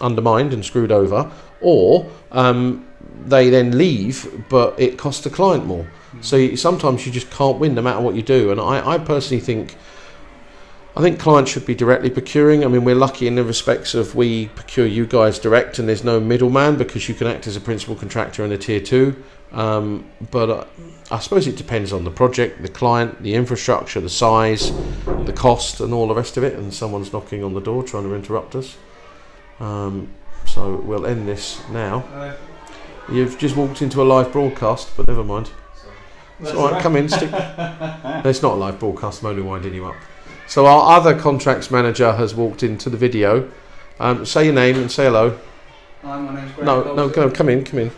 undermined 0.00 0.52
and 0.52 0.64
screwed 0.64 0.92
over, 0.92 1.30
or 1.60 2.10
um, 2.32 2.86
they 3.26 3.50
then 3.50 3.76
leave, 3.76 4.44
but 4.48 4.78
it 4.78 4.96
costs 4.96 5.24
the 5.24 5.30
client 5.30 5.66
more. 5.66 5.86
So 6.20 6.36
you, 6.36 6.56
sometimes 6.56 7.06
you 7.06 7.12
just 7.12 7.30
can't 7.30 7.58
win, 7.58 7.74
no 7.74 7.82
matter 7.82 8.00
what 8.00 8.14
you 8.14 8.22
do. 8.22 8.50
And 8.50 8.60
I, 8.60 8.94
I 8.94 8.98
personally 8.98 9.40
think. 9.40 9.76
I 10.96 11.02
think 11.02 11.20
clients 11.20 11.52
should 11.52 11.66
be 11.66 11.76
directly 11.76 12.10
procuring. 12.10 12.64
I 12.64 12.66
mean, 12.66 12.84
we're 12.84 12.96
lucky 12.96 13.28
in 13.28 13.36
the 13.36 13.44
respects 13.44 13.94
of 13.94 14.16
we 14.16 14.48
procure 14.48 14.86
you 14.86 15.06
guys 15.06 15.38
direct, 15.38 15.78
and 15.78 15.88
there's 15.88 16.02
no 16.02 16.18
middleman 16.18 16.76
because 16.76 17.08
you 17.08 17.14
can 17.14 17.28
act 17.28 17.46
as 17.46 17.54
a 17.54 17.60
principal 17.60 17.94
contractor 17.94 18.44
in 18.44 18.50
a 18.50 18.58
tier 18.58 18.80
two. 18.80 19.22
Um, 19.52 20.10
but 20.32 20.50
uh, 20.50 20.64
I 21.12 21.18
suppose 21.18 21.48
it 21.48 21.56
depends 21.56 21.92
on 21.92 22.04
the 22.04 22.10
project, 22.10 22.62
the 22.62 22.68
client, 22.68 23.22
the 23.22 23.34
infrastructure, 23.34 24.00
the 24.00 24.08
size, 24.08 24.72
the 25.24 25.32
cost, 25.32 25.80
and 25.80 25.92
all 25.92 26.06
the 26.06 26.14
rest 26.14 26.36
of 26.36 26.44
it. 26.44 26.54
And 26.54 26.72
someone's 26.72 27.12
knocking 27.12 27.42
on 27.42 27.52
the 27.52 27.60
door 27.60 27.82
trying 27.82 28.04
to 28.04 28.14
interrupt 28.14 28.54
us. 28.54 28.76
Um, 29.58 30.12
so 30.46 30.76
we'll 30.76 31.06
end 31.06 31.28
this 31.28 31.60
now. 31.70 32.00
Hello. 32.00 32.36
You've 33.10 33.38
just 33.38 33.56
walked 33.56 33.82
into 33.82 34.00
a 34.02 34.04
live 34.04 34.30
broadcast, 34.30 34.96
but 34.96 35.08
never 35.08 35.24
mind. 35.24 35.50
It's 36.38 36.52
all 36.52 36.70
right, 36.70 36.80
come 36.80 36.96
in, 36.96 37.08
stick. 37.08 37.30
No, 37.30 38.22
it's 38.24 38.40
not 38.40 38.54
a 38.54 38.56
live 38.56 38.78
broadcast, 38.78 39.22
I'm 39.22 39.30
only 39.30 39.42
winding 39.42 39.74
you 39.74 39.86
up. 39.86 39.96
So 40.46 40.66
our 40.66 40.96
other 40.96 41.18
contracts 41.18 41.70
manager 41.70 42.12
has 42.12 42.34
walked 42.34 42.62
into 42.62 42.88
the 42.88 42.96
video. 42.96 43.50
Um, 43.98 44.24
say 44.24 44.44
your 44.44 44.54
name 44.54 44.76
and 44.76 44.90
say 44.90 45.04
hello. 45.04 45.38
Hi, 46.02 46.20
my 46.20 46.34
name's 46.34 46.52
Graham 46.52 46.66
No, 46.66 46.94
no, 46.94 47.08
go, 47.08 47.30
come 47.30 47.48
in, 47.48 47.64
come 47.64 47.80
in. 47.80 47.90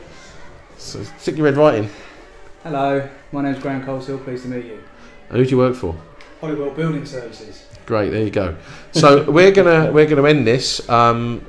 So 0.79 1.05
stick 1.19 1.37
your 1.37 1.45
red 1.45 1.57
right 1.57 1.77
in. 1.77 1.91
Hello, 2.63 3.09
my 3.33 3.43
name's 3.43 3.59
Graham 3.59 3.85
Colesill. 3.85 4.23
Pleased 4.23 4.45
to 4.45 4.49
meet 4.49 4.65
you. 4.67 4.83
And 5.29 5.39
who 5.39 5.45
do 5.45 5.51
you 5.51 5.59
work 5.59 5.75
for? 5.75 5.97
Holywell 6.41 6.71
Building 6.71 7.05
Services. 7.05 7.67
Great, 7.87 8.11
there 8.11 8.23
you 8.23 8.31
go. 8.31 8.57
So 8.93 9.29
we're 9.31 9.51
gonna 9.53 9.91
we're 9.91 10.07
gonna 10.07 10.29
end 10.29 10.47
this. 10.47 10.89
Um, 10.89 11.45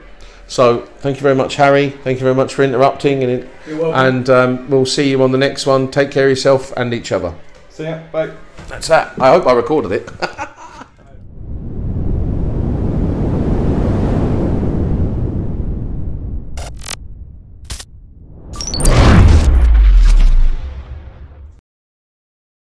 so 0.48 0.82
thank 1.00 1.18
you 1.18 1.22
very 1.22 1.36
much, 1.36 1.56
Harry. 1.56 1.90
Thank 1.90 2.18
you 2.20 2.24
very 2.24 2.36
much 2.36 2.54
for 2.56 2.64
interrupting, 2.64 3.24
and 3.24 3.48
You're 3.68 3.78
welcome. 3.80 4.06
and 4.06 4.30
um, 4.30 4.70
we'll 4.70 4.86
see 4.86 5.10
you 5.10 5.22
on 5.24 5.32
the 5.32 5.38
next 5.38 5.66
one. 5.66 5.92
Take 5.92 6.10
care 6.12 6.26
of 6.26 6.30
yourself 6.30 6.74
and 6.78 6.94
each 6.94 7.12
other. 7.12 7.34
See 7.70 7.84
ya. 7.84 8.00
Bye. 8.12 8.32
That's 8.68 8.88
that. 8.88 9.20
I 9.22 9.32
hope 9.32 9.46
I 9.46 9.54
recorded 9.54 9.92
it. 9.92 10.10